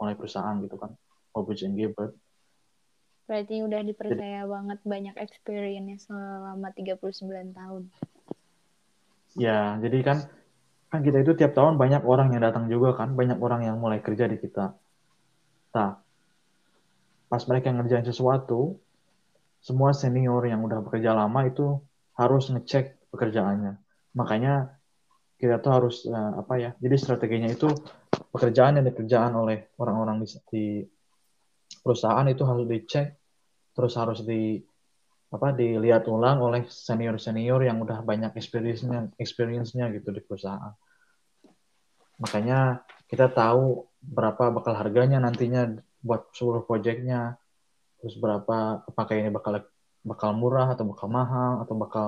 [0.01, 0.97] mulai perusahaan gitu kan
[1.37, 2.17] and Gilbert
[3.29, 7.83] berarti udah dipercaya Jadi, banget banyak experience selama 39 tahun
[9.37, 10.17] ya jadi kan
[10.91, 14.03] kan kita itu tiap tahun banyak orang yang datang juga kan banyak orang yang mulai
[14.03, 14.75] kerja di kita
[15.71, 16.03] Nah,
[17.31, 18.75] pas mereka ngerjain sesuatu,
[19.63, 21.79] semua senior yang udah bekerja lama itu
[22.19, 23.79] harus ngecek pekerjaannya.
[24.17, 24.75] Makanya
[25.39, 26.71] kita tuh harus uh, apa ya?
[26.83, 27.71] Jadi strateginya itu
[28.31, 30.65] pekerjaan yang dikerjakan oleh orang-orang di, di
[31.83, 33.07] perusahaan itu harus dicek,
[33.75, 34.59] terus harus di
[35.31, 40.75] apa dilihat ulang oleh senior-senior yang udah banyak experience-nya experience-nya gitu di perusahaan.
[42.19, 47.37] Makanya kita tahu berapa bakal harganya nantinya buat seluruh proyeknya
[48.01, 49.61] terus berapa apakah ini bakal
[50.01, 52.07] bakal murah atau bakal mahal atau bakal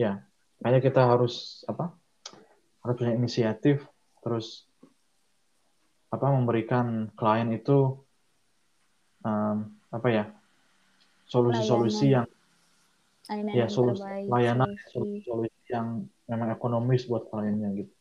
[0.00, 0.24] ya
[0.58, 1.92] makanya kita harus apa
[2.80, 3.84] harus punya inisiatif
[4.24, 4.64] terus
[6.12, 7.96] apa memberikan klien itu
[9.24, 9.56] um,
[9.88, 10.24] apa ya
[11.24, 12.28] solusi-solusi yang
[13.32, 15.48] layanan ya solusi layanan solusi.
[15.72, 17.92] yang memang ekonomis buat kliennya gitu.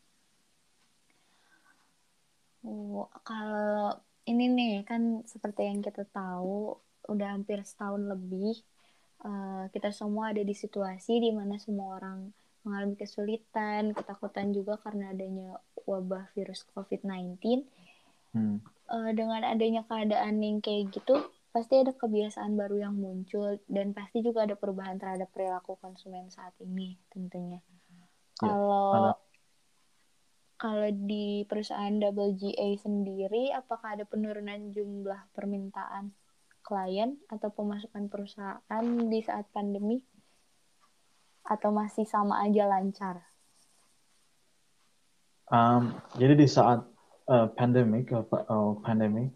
[2.62, 3.98] Oh, kalau
[4.28, 6.78] ini nih kan seperti yang kita tahu
[7.10, 8.60] udah hampir setahun lebih
[9.26, 12.30] uh, kita semua ada di situasi di mana semua orang
[12.62, 15.58] mengalami kesulitan, ketakutan juga karena adanya
[15.90, 17.66] wabah virus COVID-19.
[18.32, 18.64] Hmm.
[18.92, 21.20] Uh, dengan adanya keadaan yang kayak gitu,
[21.52, 26.56] pasti ada kebiasaan baru yang muncul dan pasti juga ada perubahan terhadap perilaku konsumen saat
[26.64, 27.60] ini tentunya.
[28.40, 29.16] Ya, Kalau
[30.62, 36.14] kalau di perusahaan WGA sendiri, apakah ada penurunan jumlah permintaan
[36.62, 40.06] klien atau pemasukan perusahaan di saat pandemi?
[41.42, 43.26] Atau masih sama aja lancar?
[45.50, 46.86] Um, jadi di saat
[47.28, 49.30] uh, pandemic, uh, uh, pandemi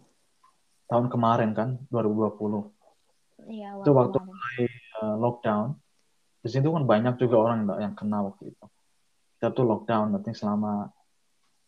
[0.86, 2.72] tahun kemarin kan, 2020.
[3.46, 4.58] Iya, itu waktu mulai
[5.02, 5.76] uh, lockdown.
[6.42, 8.66] Di situ kan banyak juga orang yang kena waktu itu.
[9.36, 10.88] Kita tuh lockdown, nanti selama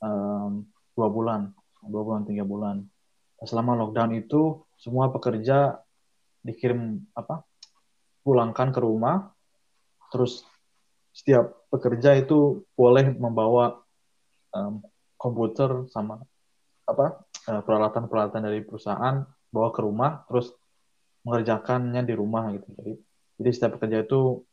[0.03, 0.65] um,
[0.95, 1.51] dua bulan,
[1.83, 2.87] dua bulan tiga bulan.
[3.43, 5.79] Selama lockdown itu semua pekerja
[6.43, 7.43] dikirim apa?
[8.23, 9.31] Pulangkan ke rumah,
[10.11, 10.47] terus
[11.15, 13.83] setiap pekerja itu boleh membawa
[14.55, 14.79] um,
[15.19, 16.23] komputer sama
[16.89, 20.55] apa uh, peralatan-peralatan dari perusahaan bawa ke rumah, terus
[21.27, 22.69] mengerjakannya di rumah gitu.
[22.81, 22.93] Jadi,
[23.37, 24.47] jadi setiap pekerja itu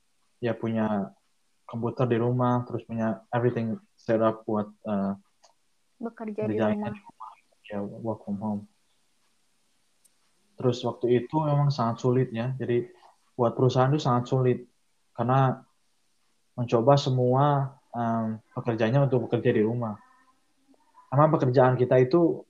[0.44, 1.16] ya punya
[1.64, 5.16] komputer di rumah, terus punya everything set up buat uh,
[6.02, 6.92] bekerja di rumah.
[7.66, 8.62] Ya, work from home.
[10.56, 12.54] Terus waktu itu memang sangat sulit ya.
[12.56, 12.88] Jadi
[13.36, 14.60] buat perusahaan itu sangat sulit
[15.18, 15.60] karena
[16.56, 20.00] mencoba semua um, pekerjanya untuk bekerja di rumah.
[21.16, 22.44] Karena pekerjaan kita itu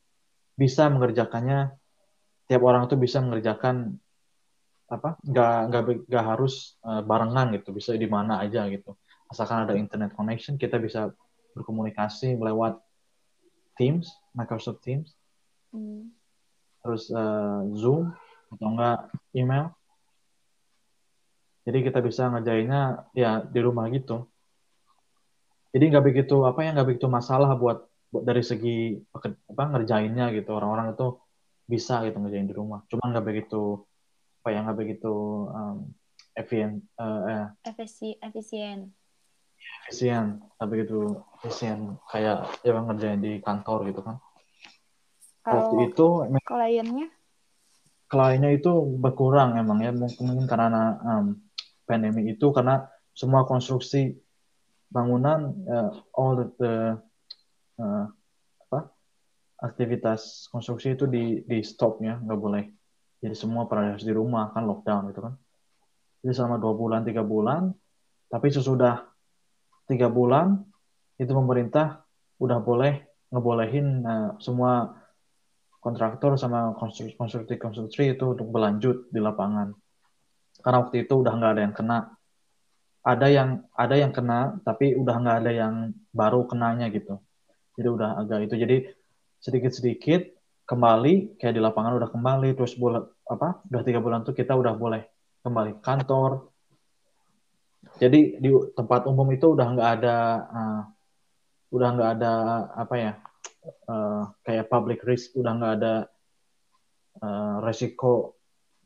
[0.57, 1.69] bisa mengerjakannya
[2.49, 4.01] tiap orang itu bisa mengerjakan
[4.89, 8.93] apa nggak nggak nggak harus uh, barengan gitu bisa di mana aja gitu
[9.33, 11.09] asalkan ada internet connection kita bisa
[11.57, 12.81] berkomunikasi lewat
[13.75, 15.11] Teams, Microsoft Teams,
[15.75, 16.07] hmm.
[16.79, 18.15] terus uh, Zoom
[18.55, 19.75] atau enggak email.
[21.67, 24.29] Jadi kita bisa ngerjainnya ya di rumah gitu.
[25.75, 27.83] Jadi nggak begitu apa ya nggak begitu masalah buat
[28.21, 31.19] dari segi apa ngerjainnya gitu orang-orang itu
[31.65, 32.85] bisa gitu ngerjain di rumah.
[32.87, 33.83] Cuma nggak begitu
[34.45, 35.13] apa ya nggak begitu
[35.49, 35.89] um,
[36.37, 36.85] efisien.
[36.95, 37.45] Uh, eh.
[37.65, 38.93] Efisi, efisien
[39.85, 44.17] efisien tapi gitu efisien kayak ya ngerjain di kantor gitu kan
[45.45, 46.07] kalau waktu itu
[46.41, 47.07] kliennya
[48.09, 51.37] kliennya itu berkurang emang ya mungkin karena um,
[51.85, 54.17] pandemi itu karena semua konstruksi
[54.89, 56.73] bangunan uh, all the, the
[57.79, 58.07] uh,
[58.67, 58.79] apa
[59.61, 62.63] aktivitas konstruksi itu di di stop ya nggak boleh.
[63.23, 65.33] Jadi semua pada harus di rumah kan lockdown gitu kan.
[66.21, 67.71] Jadi selama dua bulan tiga bulan
[68.29, 69.05] tapi sesudah
[69.87, 70.59] tiga bulan
[71.15, 72.03] itu pemerintah
[72.41, 74.99] udah boleh ngebolehin uh, semua
[75.79, 77.15] kontraktor sama konstruksi
[77.55, 79.71] konstruksi itu untuk berlanjut di lapangan.
[80.59, 81.99] Karena waktu itu udah nggak ada yang kena.
[83.05, 87.21] Ada yang ada yang kena tapi udah nggak ada yang baru kenanya gitu
[87.75, 88.55] jadi udah agak itu.
[88.55, 88.77] Jadi
[89.39, 90.21] sedikit sedikit
[90.65, 94.73] kembali kayak di lapangan udah kembali terus bulan apa udah tiga bulan tuh kita udah
[94.73, 95.05] boleh
[95.45, 96.49] kembali kantor.
[98.01, 100.17] Jadi di tempat umum itu udah nggak ada
[100.49, 100.81] uh,
[101.69, 102.33] udah nggak ada
[102.73, 103.13] apa ya
[103.89, 105.93] uh, kayak public risk udah nggak ada
[107.21, 108.37] uh, resiko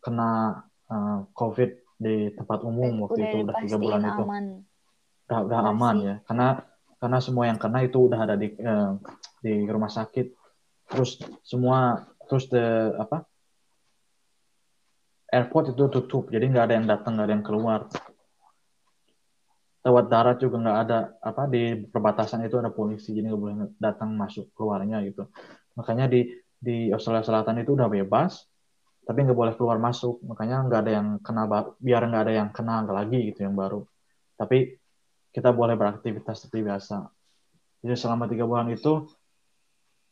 [0.04, 4.24] kena uh, covid di tempat umum waktu udah itu udah tiga bulan itu.
[4.24, 4.46] aman.
[5.28, 6.48] udah udah aman ya karena
[7.00, 9.00] karena semua yang kena itu udah ada di uh,
[9.40, 10.36] di rumah sakit.
[10.92, 13.24] Terus semua terus the apa
[15.32, 16.28] airport itu tutup.
[16.28, 17.80] Jadi nggak ada yang datang nggak ada yang keluar.
[19.80, 23.16] Lewat darat juga nggak ada apa di perbatasan itu ada polisi.
[23.16, 25.32] Jadi nggak boleh datang masuk keluarnya gitu.
[25.80, 26.28] Makanya di
[26.60, 28.44] di Australia Selatan itu udah bebas
[29.08, 30.20] tapi nggak boleh keluar masuk.
[30.28, 31.48] Makanya nggak ada yang kena
[31.80, 33.88] biar nggak ada yang kena lagi gitu yang baru.
[34.36, 34.76] Tapi
[35.30, 36.98] kita boleh beraktivitas seperti biasa.
[37.86, 39.08] Jadi selama tiga bulan itu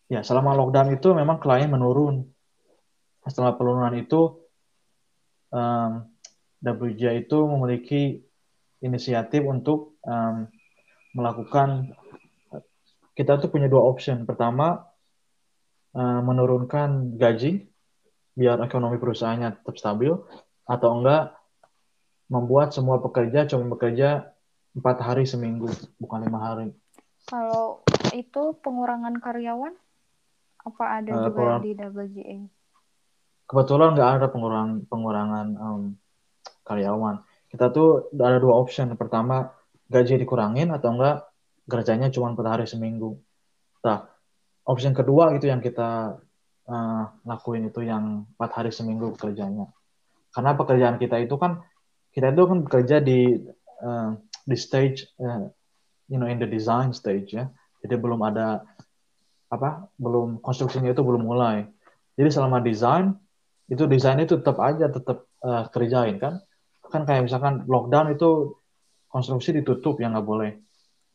[0.07, 2.23] ya selama lockdown itu memang klien menurun.
[3.27, 4.39] Setelah penurunan itu
[5.51, 6.07] um,
[6.63, 8.23] WJ itu memiliki
[8.79, 10.47] inisiatif untuk um,
[11.11, 11.91] melakukan
[13.17, 14.23] kita tuh punya dua option.
[14.23, 14.85] Pertama
[15.97, 17.67] uh, menurunkan gaji
[18.37, 20.13] biar ekonomi perusahaannya tetap stabil
[20.69, 21.33] atau enggak
[22.29, 24.36] membuat semua pekerja cuma bekerja
[24.77, 25.67] empat hari seminggu
[25.97, 26.69] bukan lima hari.
[27.27, 29.73] Kalau itu pengurangan karyawan
[30.63, 32.37] apa ada uh, juga kurang, di WGA?
[33.47, 35.81] Kebetulan nggak ada pengurangan pengurangan um,
[36.63, 37.25] karyawan.
[37.49, 38.93] Kita tuh ada dua option.
[38.95, 39.49] Pertama
[39.87, 41.27] gaji dikurangin atau enggak
[41.67, 43.19] kerjanya cuma empat hari seminggu.
[43.83, 44.07] Nah,
[44.67, 46.19] option kedua itu yang kita
[46.67, 49.71] uh, lakuin itu yang empat hari seminggu kerjanya
[50.35, 51.63] karena pekerjaan kita itu kan
[52.11, 53.41] kita itu kan bekerja di
[53.81, 54.11] uh,
[54.47, 55.51] di stage uh,
[56.07, 57.51] you know in the design stage ya.
[57.83, 58.63] Jadi belum ada
[59.51, 61.67] apa belum konstruksinya itu belum mulai.
[62.15, 63.13] Jadi selama desain
[63.67, 66.39] itu desain itu tetap aja tetap uh, kerjain kan?
[66.87, 68.55] Kan kayak misalkan lockdown itu
[69.11, 70.51] konstruksi ditutup yang nggak boleh.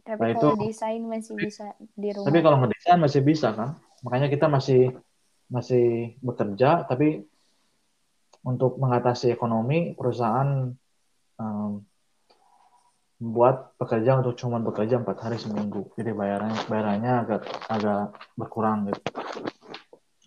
[0.03, 2.27] Tapi nah, kalau itu, desain masih bisa di rumah.
[2.27, 3.79] Tapi kalau ngedesain masih bisa kan?
[4.03, 4.91] Makanya kita masih
[5.47, 7.23] masih bekerja, tapi
[8.43, 10.75] untuk mengatasi ekonomi perusahaan
[11.39, 11.87] um,
[13.23, 18.99] membuat pekerja untuk cuma bekerja empat hari seminggu, jadi bayarannya bayarannya agak agak berkurang gitu.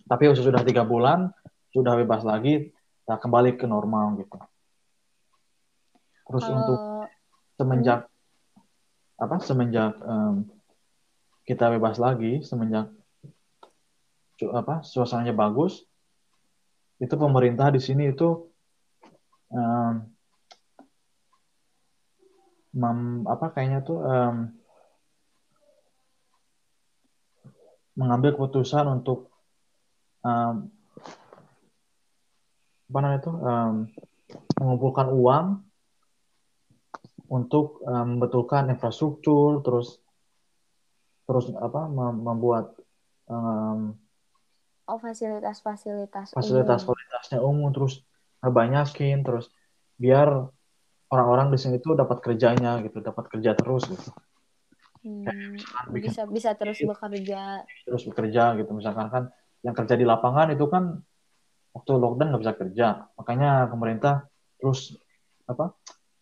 [0.07, 1.27] Tapi sudah tiga bulan
[1.75, 2.71] sudah bebas lagi,
[3.03, 4.39] ya kembali ke normal gitu.
[6.23, 6.55] Terus Kalau...
[6.55, 6.79] untuk
[7.59, 8.07] semenjak
[9.15, 10.47] apa semenjak um,
[11.47, 12.91] kita bebas lagi semenjak
[14.51, 15.87] apa suasananya bagus
[16.99, 18.51] itu pemerintah di sini itu
[19.51, 20.14] um,
[22.75, 24.35] mem, apa kayaknya tuh um,
[27.95, 29.31] mengambil keputusan untuk
[30.21, 30.67] um,
[32.85, 33.73] apa namanya itu um,
[34.59, 35.47] mengumpulkan uang
[37.31, 39.97] untuk um, membetulkan infrastruktur terus
[41.25, 42.77] terus apa membuat
[43.25, 43.97] um,
[44.85, 47.73] Oh fasilitas-fasilitas Fasilitas-fasilitasnya umum.
[47.73, 48.05] terus
[48.45, 49.49] banyakin terus
[49.97, 50.53] biar
[51.09, 54.09] orang-orang di sini tuh dapat kerjanya gitu, dapat kerja terus gitu.
[55.05, 55.57] Hmm,
[55.93, 57.61] bisa bisa terus bekerja.
[57.85, 59.23] Terus bekerja gitu misalkan kan
[59.61, 61.01] yang kerja di lapangan itu kan
[61.75, 62.87] waktu lockdown nggak bisa kerja,
[63.19, 64.15] makanya pemerintah
[64.57, 64.95] terus
[65.45, 65.75] apa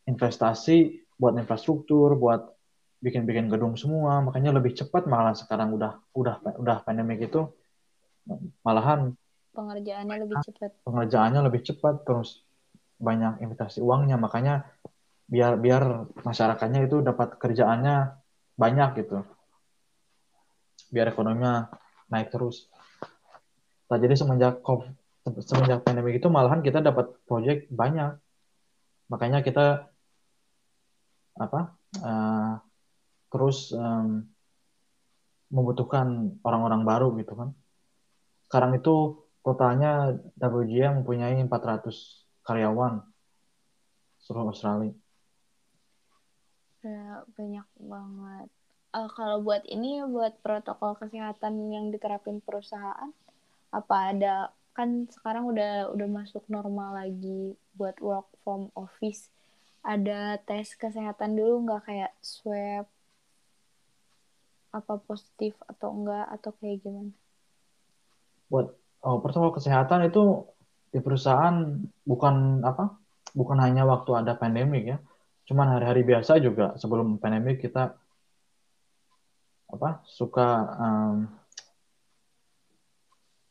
[0.10, 2.52] investasi buat infrastruktur, buat
[3.04, 7.48] bikin-bikin gedung semua, makanya lebih cepat malah sekarang udah udah udah pandemik itu
[8.64, 9.16] malahan
[9.54, 12.43] pengerjaannya lebih cepat pengerjaannya lebih cepat terus
[13.04, 14.16] banyak investasi uangnya.
[14.16, 14.64] Makanya
[15.28, 18.16] biar biar masyarakatnya itu dapat kerjaannya
[18.56, 19.28] banyak gitu.
[20.88, 21.68] Biar ekonominya
[22.08, 22.72] naik terus.
[23.92, 24.96] Nah jadi semenjak COVID,
[25.44, 28.16] semenjak pandemi itu malahan kita dapat proyek banyak.
[29.12, 29.92] Makanya kita
[31.34, 32.62] apa uh,
[33.34, 34.22] terus um,
[35.54, 37.54] membutuhkan orang-orang baru gitu kan.
[38.50, 43.04] Sekarang itu totalnya WGA mempunyai 400 karyawan
[44.24, 44.94] seluruh Australia.
[46.84, 48.48] Ya, banyak banget.
[48.94, 53.10] Uh, kalau buat ini buat protokol kesehatan yang diterapin perusahaan
[53.74, 54.36] apa ada
[54.78, 59.34] kan sekarang udah udah masuk normal lagi buat work from office
[59.82, 62.86] ada tes kesehatan dulu nggak kayak swab
[64.70, 67.14] apa positif atau enggak atau kayak gimana?
[68.50, 68.68] buat
[69.04, 70.48] Oh, protokol kesehatan itu
[70.94, 73.02] di perusahaan bukan apa?
[73.34, 74.98] Bukan hanya waktu ada pandemik ya.
[75.50, 77.98] Cuman hari-hari biasa juga sebelum pandemik kita
[79.74, 81.16] apa suka um,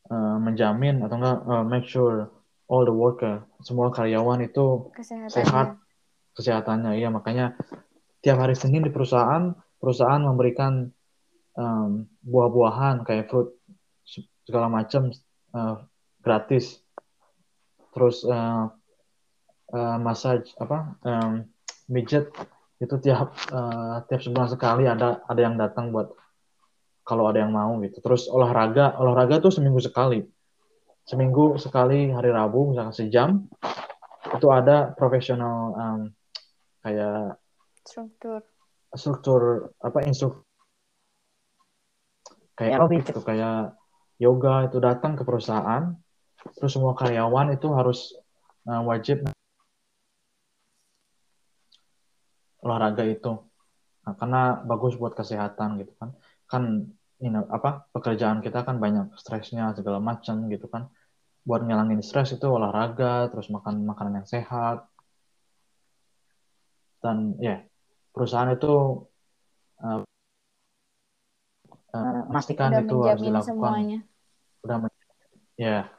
[0.07, 2.31] uh, menjamin atau enggak uh, make sure
[2.71, 5.35] all the worker semua karyawan itu Kesehatannya.
[5.35, 5.69] sehat
[6.39, 7.59] kesehatannya ya makanya
[8.23, 9.51] tiap hari Senin di perusahaan
[9.83, 10.95] perusahaan memberikan
[11.59, 13.51] um, buah-buahan kayak fruit
[14.47, 15.11] segala macam
[15.59, 15.83] uh,
[16.23, 16.79] gratis
[17.93, 18.73] terus uh,
[19.73, 21.45] uh, massage apa um,
[21.93, 22.33] midget
[22.83, 26.11] itu tiap uh, tiap sebulan sekali ada ada yang datang buat
[27.03, 27.99] kalau ada yang mau gitu.
[28.03, 30.23] Terus olahraga olahraga tuh seminggu sekali.
[31.03, 33.47] Seminggu sekali hari Rabu misalnya sejam
[34.31, 36.01] itu ada profesional um,
[36.83, 37.39] kayak
[37.83, 38.41] struktur.
[38.95, 39.43] Struktur
[39.83, 40.47] apa instruktur.
[42.55, 43.03] Kayak Aerobic.
[43.09, 43.75] gitu kayak
[44.23, 45.99] yoga itu datang ke perusahaan
[46.59, 48.15] terus semua karyawan itu harus
[48.67, 49.23] uh, wajib
[52.63, 53.43] olahraga itu.
[54.03, 56.15] Nah, karena bagus buat kesehatan gitu kan.
[56.47, 56.63] Kan
[57.23, 60.91] ini apa pekerjaan kita kan banyak stresnya segala macam gitu kan.
[61.43, 64.87] Buat ngilangin stres itu olahraga terus makan makanan yang sehat.
[67.03, 67.59] Dan ya yeah,
[68.15, 69.07] perusahaan itu
[69.83, 70.07] uh,
[71.95, 73.47] uh, pastikan itu harus menjamin dilakukan.
[73.47, 73.99] semuanya.
[74.63, 74.77] Udah
[75.59, 75.91] ya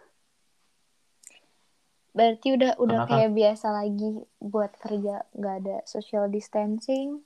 [2.14, 7.26] berarti udah udah kayak biasa lagi buat kerja nggak ada social distancing?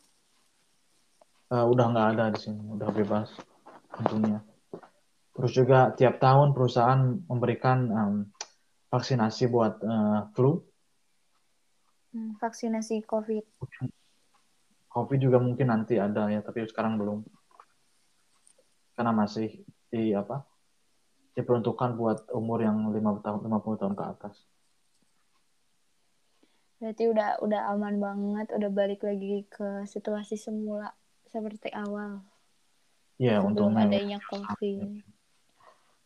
[1.48, 3.32] Uh, udah nggak ada di sini udah bebas
[3.96, 4.44] tentunya
[5.38, 8.16] terus juga tiap tahun perusahaan memberikan um,
[8.90, 10.58] vaksinasi buat uh, flu.
[12.10, 13.46] Hmm, vaksinasi covid.
[14.90, 17.22] Covid juga mungkin nanti ada ya tapi sekarang belum.
[18.98, 19.62] Karena masih
[19.94, 20.42] di apa
[21.38, 24.36] diperuntukkan buat umur yang 5 tahun 50 tahun ke atas
[26.78, 30.94] berarti udah udah aman banget udah balik lagi ke situasi semula
[31.30, 32.22] seperti awal.
[33.18, 35.02] Ya sebelum untungnya adanya covid.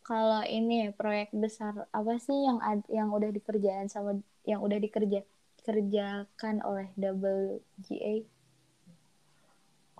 [0.01, 4.17] kalau ini proyek besar apa sih yang ad, yang udah dikerjain sama
[4.47, 5.21] yang udah dikerja
[5.61, 8.25] kerjakan oleh WGA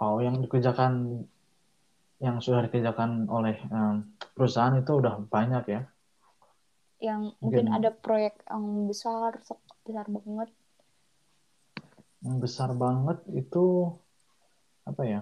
[0.01, 1.23] oh yang dikerjakan
[2.21, 4.05] yang sudah dikerjakan oleh um,
[4.37, 5.81] perusahaan itu udah banyak ya.
[7.01, 7.77] Yang mungkin, Mungkin.
[7.81, 9.41] ada proyek yang besar
[9.81, 10.49] besar banget
[12.21, 13.97] yang besar banget itu
[14.85, 15.21] apa ya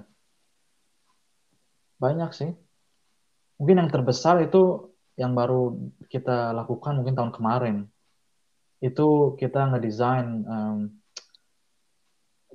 [1.99, 2.51] banyak sih.
[3.59, 5.75] Mungkin yang terbesar itu yang baru
[6.07, 7.77] kita lakukan mungkin tahun kemarin.
[8.79, 10.77] Itu kita ngedesain um,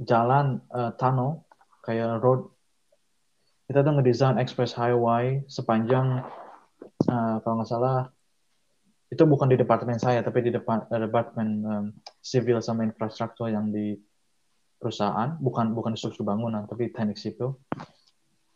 [0.00, 1.44] jalan uh, tunnel
[1.84, 2.48] kayak road.
[3.68, 6.24] Kita tuh ngedesain express highway sepanjang
[7.08, 8.08] uh, kalau nggak salah
[9.12, 11.86] itu bukan di departemen saya tapi di depan uh, departemen um,
[12.18, 13.94] civil sama infrastruktur yang di
[14.84, 17.56] perusahaan bukan bukan struktur bangunan tapi teknik sipil.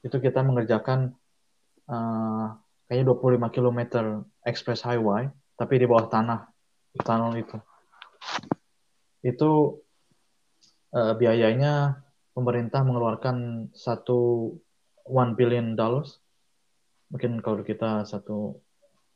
[0.04, 1.16] Itu kita mengerjakan
[1.88, 2.52] uh,
[2.84, 3.80] kayaknya 25 km
[4.44, 6.52] express highway tapi di bawah tanah
[7.00, 7.56] tunnel itu.
[9.24, 9.80] Itu
[10.92, 12.04] uh, biayanya
[12.36, 14.52] pemerintah mengeluarkan satu
[15.08, 16.20] one billion dollars.
[17.08, 18.60] Mungkin kalau kita satu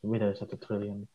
[0.01, 1.05] lebih dari satu triliun.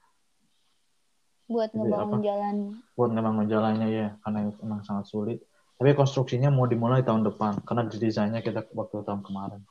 [1.51, 2.57] Buat ngebangun jalan.
[2.95, 5.43] Buat ngebangun jalannya ya karena memang sangat sulit
[5.79, 9.63] tapi konstruksinya mau dimulai tahun depan karena desainnya kita waktu tahun kemarin.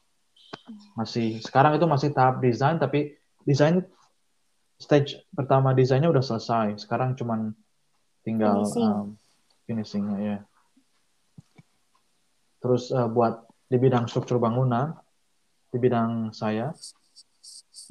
[0.95, 3.83] Masih sekarang itu masih tahap desain tapi desain
[4.79, 6.79] stage pertama desainnya udah selesai.
[6.79, 7.51] Sekarang cuman
[8.23, 8.87] tinggal Finishing.
[8.87, 9.07] um,
[9.67, 10.37] finishingnya ya.
[12.63, 14.95] Terus uh, buat di bidang struktur bangunan
[15.75, 16.71] di bidang saya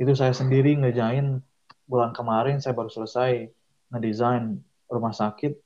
[0.01, 1.44] itu saya sendiri ngejain.
[1.86, 3.47] Bulan kemarin saya baru selesai
[3.94, 4.59] ngedesain
[4.90, 5.65] rumah sakit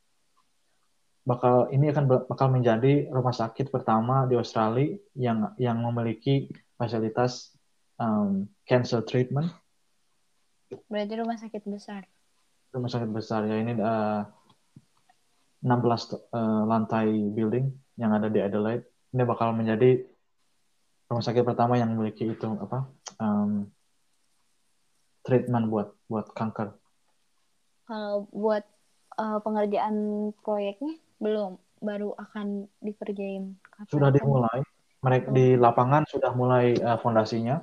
[1.30, 7.54] bakal ini akan bakal menjadi rumah sakit pertama di Australia yang yang memiliki fasilitas
[8.02, 9.54] um, cancer treatment.
[10.90, 12.02] Berarti rumah sakit besar.
[12.74, 13.62] Rumah sakit besar ya.
[13.62, 14.26] Ini uh,
[15.62, 18.90] 16 uh, lantai building yang ada di Adelaide.
[19.14, 20.02] Ini bakal menjadi
[21.06, 22.90] rumah sakit pertama yang memiliki itu apa
[23.22, 23.70] um,
[25.22, 26.74] treatment buat buat kanker.
[27.86, 28.66] Kalau buat
[29.14, 33.56] uh, pengerjaan proyeknya belum baru akan dikerjain.
[33.88, 34.64] Sudah dimulai.
[35.00, 37.60] Mereka di lapangan sudah mulai uh, fondasinya.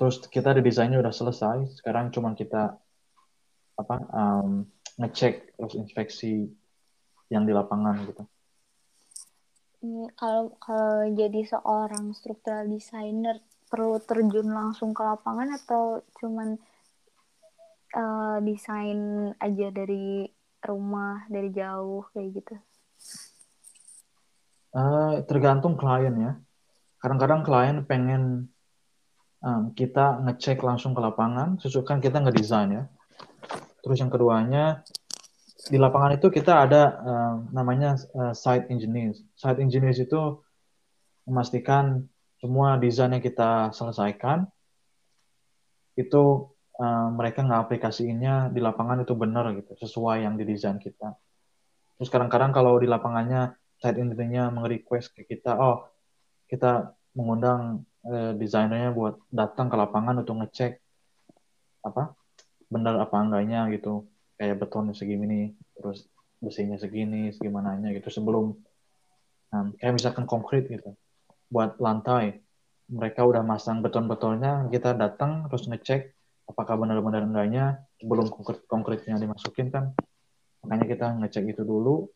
[0.00, 1.68] Terus kita di desainnya udah selesai.
[1.76, 2.72] Sekarang cuma kita
[3.76, 4.64] apa um,
[5.00, 6.48] ngecek terus inspeksi
[7.28, 8.24] yang di lapangan gitu.
[9.80, 16.58] Hmm, kalau kalau jadi seorang structural designer perlu terjun langsung ke lapangan atau cuman
[17.96, 20.28] uh, desain aja dari
[20.64, 22.54] rumah dari jauh kayak gitu?
[24.70, 26.32] Uh, tergantung klien ya.
[27.00, 28.52] Kadang-kadang klien pengen
[29.42, 32.84] um, kita ngecek langsung ke lapangan, sesukan kita ngedesain ya.
[33.80, 34.84] Terus yang keduanya
[35.68, 39.20] di lapangan itu kita ada uh, namanya uh, site engineers.
[39.36, 40.40] Site engineers itu
[41.28, 42.08] memastikan
[42.40, 44.48] semua desain yang kita selesaikan
[45.98, 46.48] itu
[46.80, 51.12] uh, mereka nggak aplikasiinnya di lapangan itu benar gitu, sesuai yang didesain kita.
[52.00, 55.84] Terus kadang-kadang kalau di lapangannya site engineer-nya meng-request ke kita, oh
[56.48, 60.80] kita mengundang uh, desainernya buat datang ke lapangan untuk ngecek
[61.80, 62.12] apa
[62.70, 66.06] benar apa enggaknya gitu kayak betonnya segini terus
[66.40, 68.56] besinya segini segimananya gitu sebelum
[69.52, 70.94] um, kayak misalkan konkret gitu
[71.50, 72.40] buat lantai
[72.90, 76.14] mereka udah masang beton-betonnya kita datang terus ngecek
[76.50, 77.64] apakah benar-benar enggaknya
[78.02, 79.94] sebelum konkret konkretnya dimasukin kan
[80.66, 82.10] makanya kita ngecek itu dulu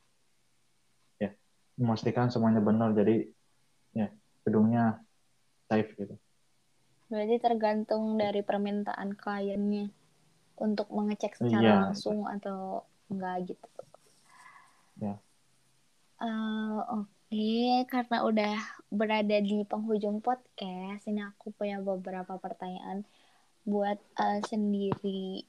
[1.23, 1.31] ya
[1.79, 3.31] memastikan semuanya benar jadi
[3.95, 4.11] ya
[4.43, 5.01] gedungnya
[5.71, 6.19] safe gitu
[7.09, 9.95] berarti tergantung dari permintaan kliennya
[10.59, 11.81] untuk mengecek secara yeah.
[11.91, 13.69] langsung atau enggak gitu.
[15.03, 15.19] Ya.
[16.23, 17.83] Uh, Oke, okay.
[17.91, 18.57] karena udah
[18.89, 23.03] berada di penghujung podcast, ini aku punya beberapa pertanyaan
[23.65, 25.49] buat uh, sendiri.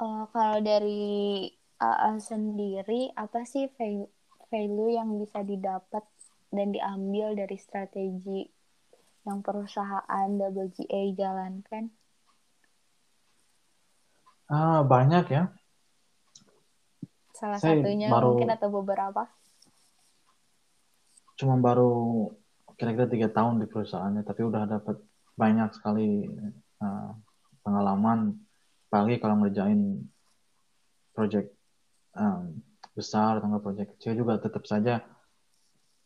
[0.00, 1.46] Uh, kalau dari
[1.78, 4.10] uh, sendiri, apa sih value,
[4.50, 6.02] value yang bisa didapat
[6.50, 8.42] dan diambil dari strategi
[9.22, 11.94] yang perusahaan WGA jalankan?
[14.50, 15.44] Ah, banyak ya.
[17.38, 19.30] Salah Saya satunya baru, mungkin atau beberapa?
[21.38, 22.28] Cuma baru
[22.80, 24.96] kira-kira tiga tahun di perusahaannya, tapi udah dapat
[25.36, 26.24] banyak sekali
[26.80, 27.12] uh,
[27.60, 28.40] pengalaman,
[28.88, 30.08] apalagi kalau ngerjain
[31.12, 31.52] project
[32.16, 32.64] um,
[32.96, 35.04] besar atau project kecil juga tetap saja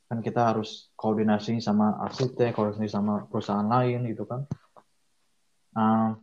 [0.05, 4.45] kan kita harus koordinasi sama arsitek, koordinasi sama perusahaan lain gitu kan.
[5.75, 6.15] Uh,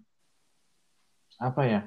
[1.41, 1.81] apa ya?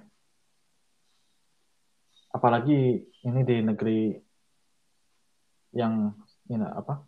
[2.34, 4.00] Apalagi ini di negeri
[5.72, 6.12] yang
[6.50, 7.06] ini apa?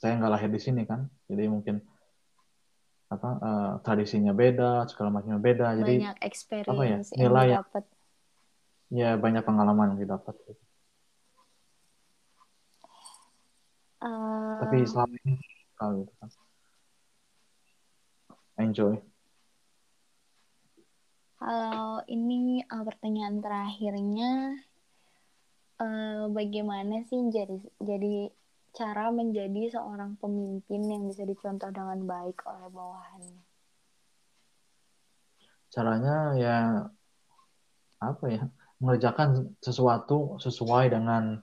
[0.00, 1.84] Saya nggak lahir di sini kan, jadi mungkin
[3.12, 5.76] apa uh, tradisinya beda, segala macamnya beda.
[5.76, 5.94] Banyak jadi
[6.24, 6.96] experience apa ya?
[7.20, 7.84] Nilai yang didapat.
[8.88, 10.34] Ya banyak pengalaman yang didapat.
[10.40, 10.62] Gitu.
[14.00, 15.36] Uh, Tapi selama ini
[15.76, 16.28] kalau gitu kan.
[18.56, 18.94] Enjoy.
[21.36, 24.56] Kalau ini uh, pertanyaan terakhirnya,
[25.76, 28.32] uh, bagaimana sih jadi jadi
[28.70, 33.42] cara menjadi seorang pemimpin yang bisa dicontoh dengan baik oleh bawahannya?
[35.70, 36.56] Caranya ya
[38.00, 38.42] apa ya
[38.80, 41.38] mengerjakan sesuatu sesuai dengan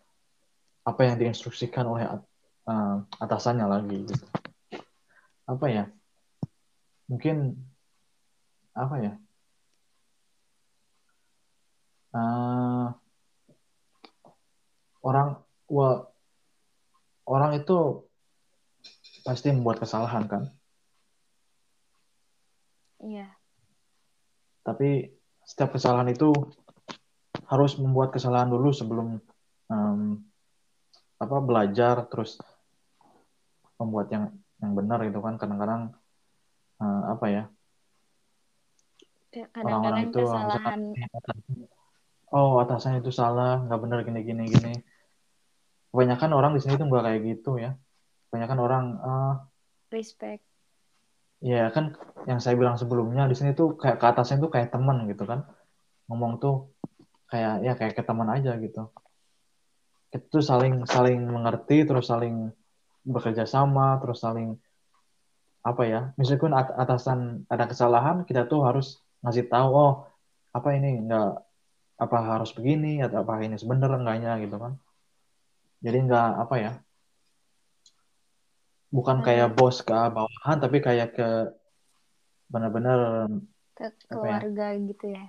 [0.87, 4.25] apa yang diinstruksikan oleh uh, atasannya lagi gitu.
[5.47, 5.85] Apa ya?
[7.07, 7.55] Mungkin
[8.75, 9.13] apa ya?
[12.15, 12.89] Uh,
[15.03, 15.37] orang
[15.69, 16.06] well,
[17.27, 18.07] orang itu
[19.27, 20.43] pasti membuat kesalahan kan?
[23.03, 23.27] Iya.
[24.63, 25.11] Tapi
[25.43, 26.31] setiap kesalahan itu
[27.47, 29.19] harus membuat kesalahan dulu sebelum
[29.71, 30.19] um,
[31.17, 32.35] apa belajar terus
[33.79, 34.25] membuat yang
[34.59, 35.93] yang benar itu kan kadang-kadang
[36.81, 37.43] uh, apa ya
[39.61, 40.81] orang-orang itu kesalahan
[42.33, 44.73] oh atasannya itu salah nggak benar gini gini gini
[45.91, 47.71] kebanyakan orang di sini tuh nggak kayak gitu ya.
[48.29, 49.33] Kebanyakan orang uh,
[49.91, 50.43] respect.
[51.39, 51.93] Ya kan
[52.25, 55.47] yang saya bilang sebelumnya di sini tuh kayak ke atasnya tuh kayak teman gitu kan.
[56.09, 56.73] Ngomong tuh
[57.31, 58.91] kayak ya kayak ke teman aja gitu.
[60.11, 62.51] Itu saling saling mengerti terus saling
[63.07, 64.59] bekerja sama terus saling
[65.63, 69.93] apa ya meskipun atasan ada kesalahan kita tuh harus ngasih tahu oh
[70.51, 70.99] apa ini?
[71.05, 71.41] Enggak
[71.97, 72.99] apa harus begini?
[73.01, 74.31] Atau apa ini sebenarnya enggaknya?
[74.43, 74.73] gitu kan
[75.81, 76.71] jadi enggak apa ya
[78.87, 81.29] bukan kayak bos ke bawahan tapi kayak ke
[82.47, 83.27] benar-benar
[83.75, 84.79] ke ya, keluarga ya?
[84.79, 85.25] gitu ya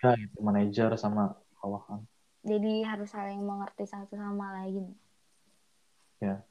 [0.00, 2.02] ya gitu manajer sama bawahan
[2.42, 4.96] jadi harus saling mengerti satu sama lain
[6.18, 6.42] ya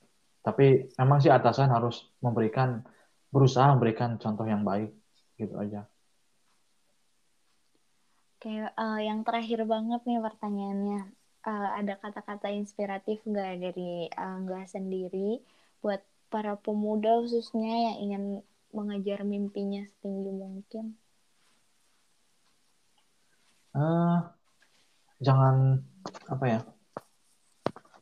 [0.42, 2.82] tapi memang sih atasan harus memberikan
[3.30, 4.96] berusaha memberikan contoh yang baik
[5.38, 5.86] gitu aja
[8.40, 11.12] Oke, uh, yang terakhir banget nih pertanyaannya.
[11.40, 15.40] Uh, ada kata-kata inspiratif nggak dari Angga sendiri
[15.80, 18.24] buat para pemuda khususnya yang ingin
[18.76, 21.00] mengejar mimpinya setinggi mungkin?
[23.72, 24.20] Uh,
[25.24, 25.80] jangan
[26.28, 26.60] apa ya?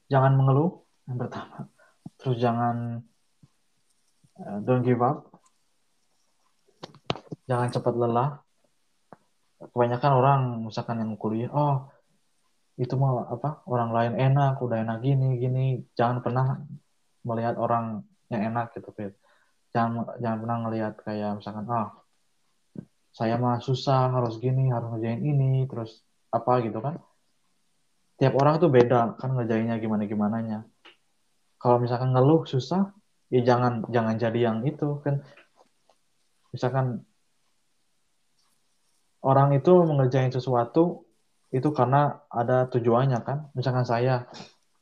[0.09, 1.69] Jangan mengeluh yang pertama.
[2.17, 3.05] Terus jangan
[4.41, 5.29] uh, don't give up.
[7.45, 8.41] Jangan cepat lelah.
[9.57, 11.89] Kebanyakan orang misalkan yang kuliah, oh
[12.77, 15.65] itu mah apa orang lain enak, udah enak gini gini.
[15.97, 16.61] Jangan pernah
[17.25, 19.13] melihat orang yang enak gitu, Fit.
[19.73, 21.89] Jangan jangan pernah ngelihat kayak misalkan ah
[23.17, 27.01] saya mah susah harus gini harus ngerjain ini terus apa gitu kan.
[28.21, 30.59] Tiap orang tuh beda kan ngerjainnya gimana gimana nya
[31.57, 32.93] kalau misalkan ngeluh susah
[33.33, 35.25] ya jangan jangan jadi yang itu kan.
[36.53, 37.03] Misalkan
[39.25, 41.06] orang itu mengerjain sesuatu
[41.51, 43.37] itu karena ada tujuannya kan.
[43.55, 44.27] Misalkan saya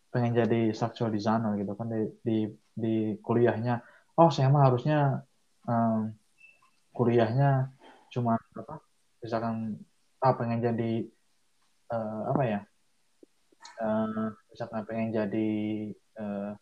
[0.10, 2.38] pengen jadi structural designer gitu kan di di,
[2.74, 3.84] di kuliahnya.
[4.16, 5.28] Oh saya mah harusnya
[5.68, 6.16] um,
[6.96, 7.76] kuliahnya
[8.10, 8.80] cuma apa
[9.20, 9.76] misalkan
[10.24, 10.92] ah pengen jadi
[11.92, 12.60] uh, apa ya
[13.84, 15.50] uh, misalkan pengen jadi
[16.16, 16.56] uh,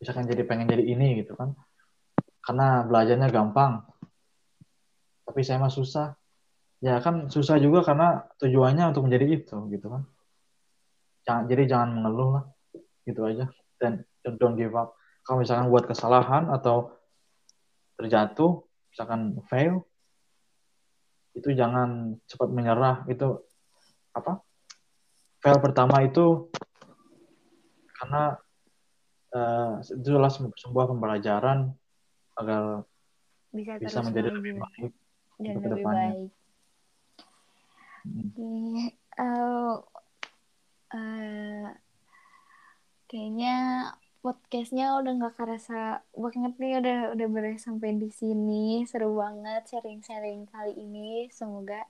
[0.00, 1.52] misalkan jadi pengen jadi ini gitu kan.
[2.44, 3.84] Karena belajarnya gampang
[5.24, 6.16] tapi saya mah susah
[6.84, 10.02] ya kan susah juga karena tujuannya untuk menjadi itu gitu kan
[11.24, 12.44] jangan jadi jangan mengeluh lah
[13.08, 13.48] gitu aja
[13.80, 14.04] dan
[14.36, 14.92] don't give up
[15.24, 16.92] kalau misalkan buat kesalahan atau
[17.96, 18.60] terjatuh,
[18.92, 19.88] misalkan fail,
[21.32, 23.08] itu jangan cepat menyerah.
[23.08, 23.40] Itu
[24.12, 24.44] apa?
[25.40, 26.52] Fail pertama itu
[27.96, 28.36] karena
[29.32, 31.72] uh, itu adalah sebuah pembelajaran
[32.36, 32.84] agar
[33.48, 34.92] bisa, bisa menjadi lebih baik
[35.40, 36.16] dan lebih baik.
[38.04, 39.80] Uh,
[40.92, 41.68] uh,
[43.08, 43.56] kayaknya
[44.20, 50.44] podcastnya udah nggak kerasa banget nih udah udah beres sampai di sini seru banget sharing-sharing
[50.52, 51.88] kali ini semoga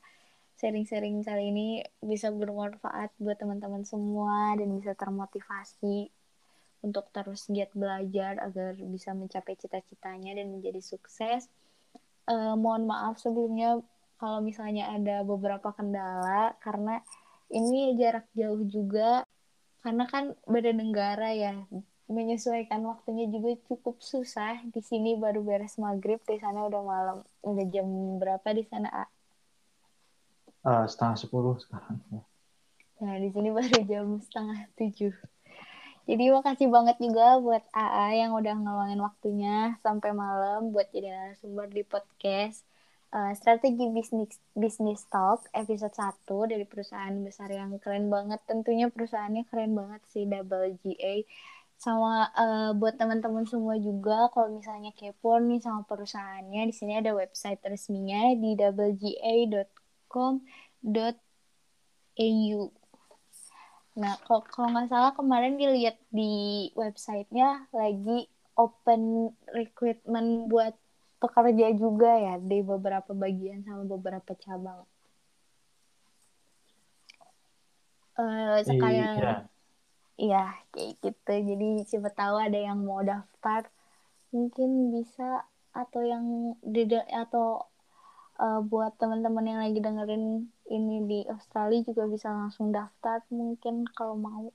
[0.62, 6.14] sharing-sharing kali ini bisa bermanfaat buat teman-teman semua dan bisa termotivasi
[6.86, 11.48] untuk terus giat belajar agar bisa mencapai cita-citanya dan menjadi sukses.
[12.28, 13.80] Uh, mohon maaf sebelumnya
[14.20, 17.02] kalau misalnya ada beberapa kendala karena
[17.52, 19.26] ini jarak jauh juga
[19.84, 21.60] karena kan beda negara ya
[22.04, 24.60] menyesuaikan waktunya juga cukup susah.
[24.68, 27.18] Di sini baru beres maghrib, di sana udah malam.
[27.40, 27.86] Udah jam
[28.20, 29.04] berapa di sana, A?
[30.64, 32.00] Uh, setengah sepuluh sekarang.
[32.12, 32.22] Ya.
[33.04, 35.14] Nah, di sini baru jam setengah tujuh.
[36.04, 41.72] Jadi makasih banget juga buat AA yang udah ngeluangin waktunya sampai malam buat jadi narasumber
[41.72, 42.60] di podcast
[43.14, 48.42] uh, Strategi Bisnis Bisnis Talk episode 1 dari perusahaan besar yang keren banget.
[48.44, 51.22] Tentunya perusahaannya keren banget sih Double GA
[51.78, 57.12] sama uh, buat teman-teman semua juga kalau misalnya kepo nih sama perusahaannya di sini ada
[57.12, 59.68] website resminya di wga.com.au
[63.94, 68.26] nah kalau kalau nggak salah kemarin dilihat di websitenya lagi
[68.58, 70.74] open recruitment buat
[71.24, 74.84] pekerja juga ya di beberapa bagian sama beberapa cabang
[78.20, 79.34] uh, sekalian iya
[80.14, 81.32] Iya, kayak gitu.
[81.50, 83.66] Jadi siapa tahu ada yang mau daftar,
[84.30, 85.42] mungkin bisa
[85.74, 87.66] atau yang tidak atau
[88.38, 94.14] uh, buat teman-teman yang lagi dengerin ini di Australia juga bisa langsung daftar mungkin kalau
[94.14, 94.54] mau.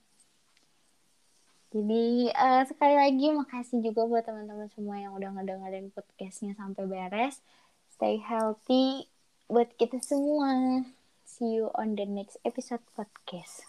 [1.70, 7.38] Jadi uh, sekali lagi makasih juga buat teman-teman semua yang udah ngedengerin podcastnya sampai beres.
[7.94, 9.06] Stay healthy
[9.46, 10.82] buat kita semua.
[11.22, 13.62] See you on the next episode podcast.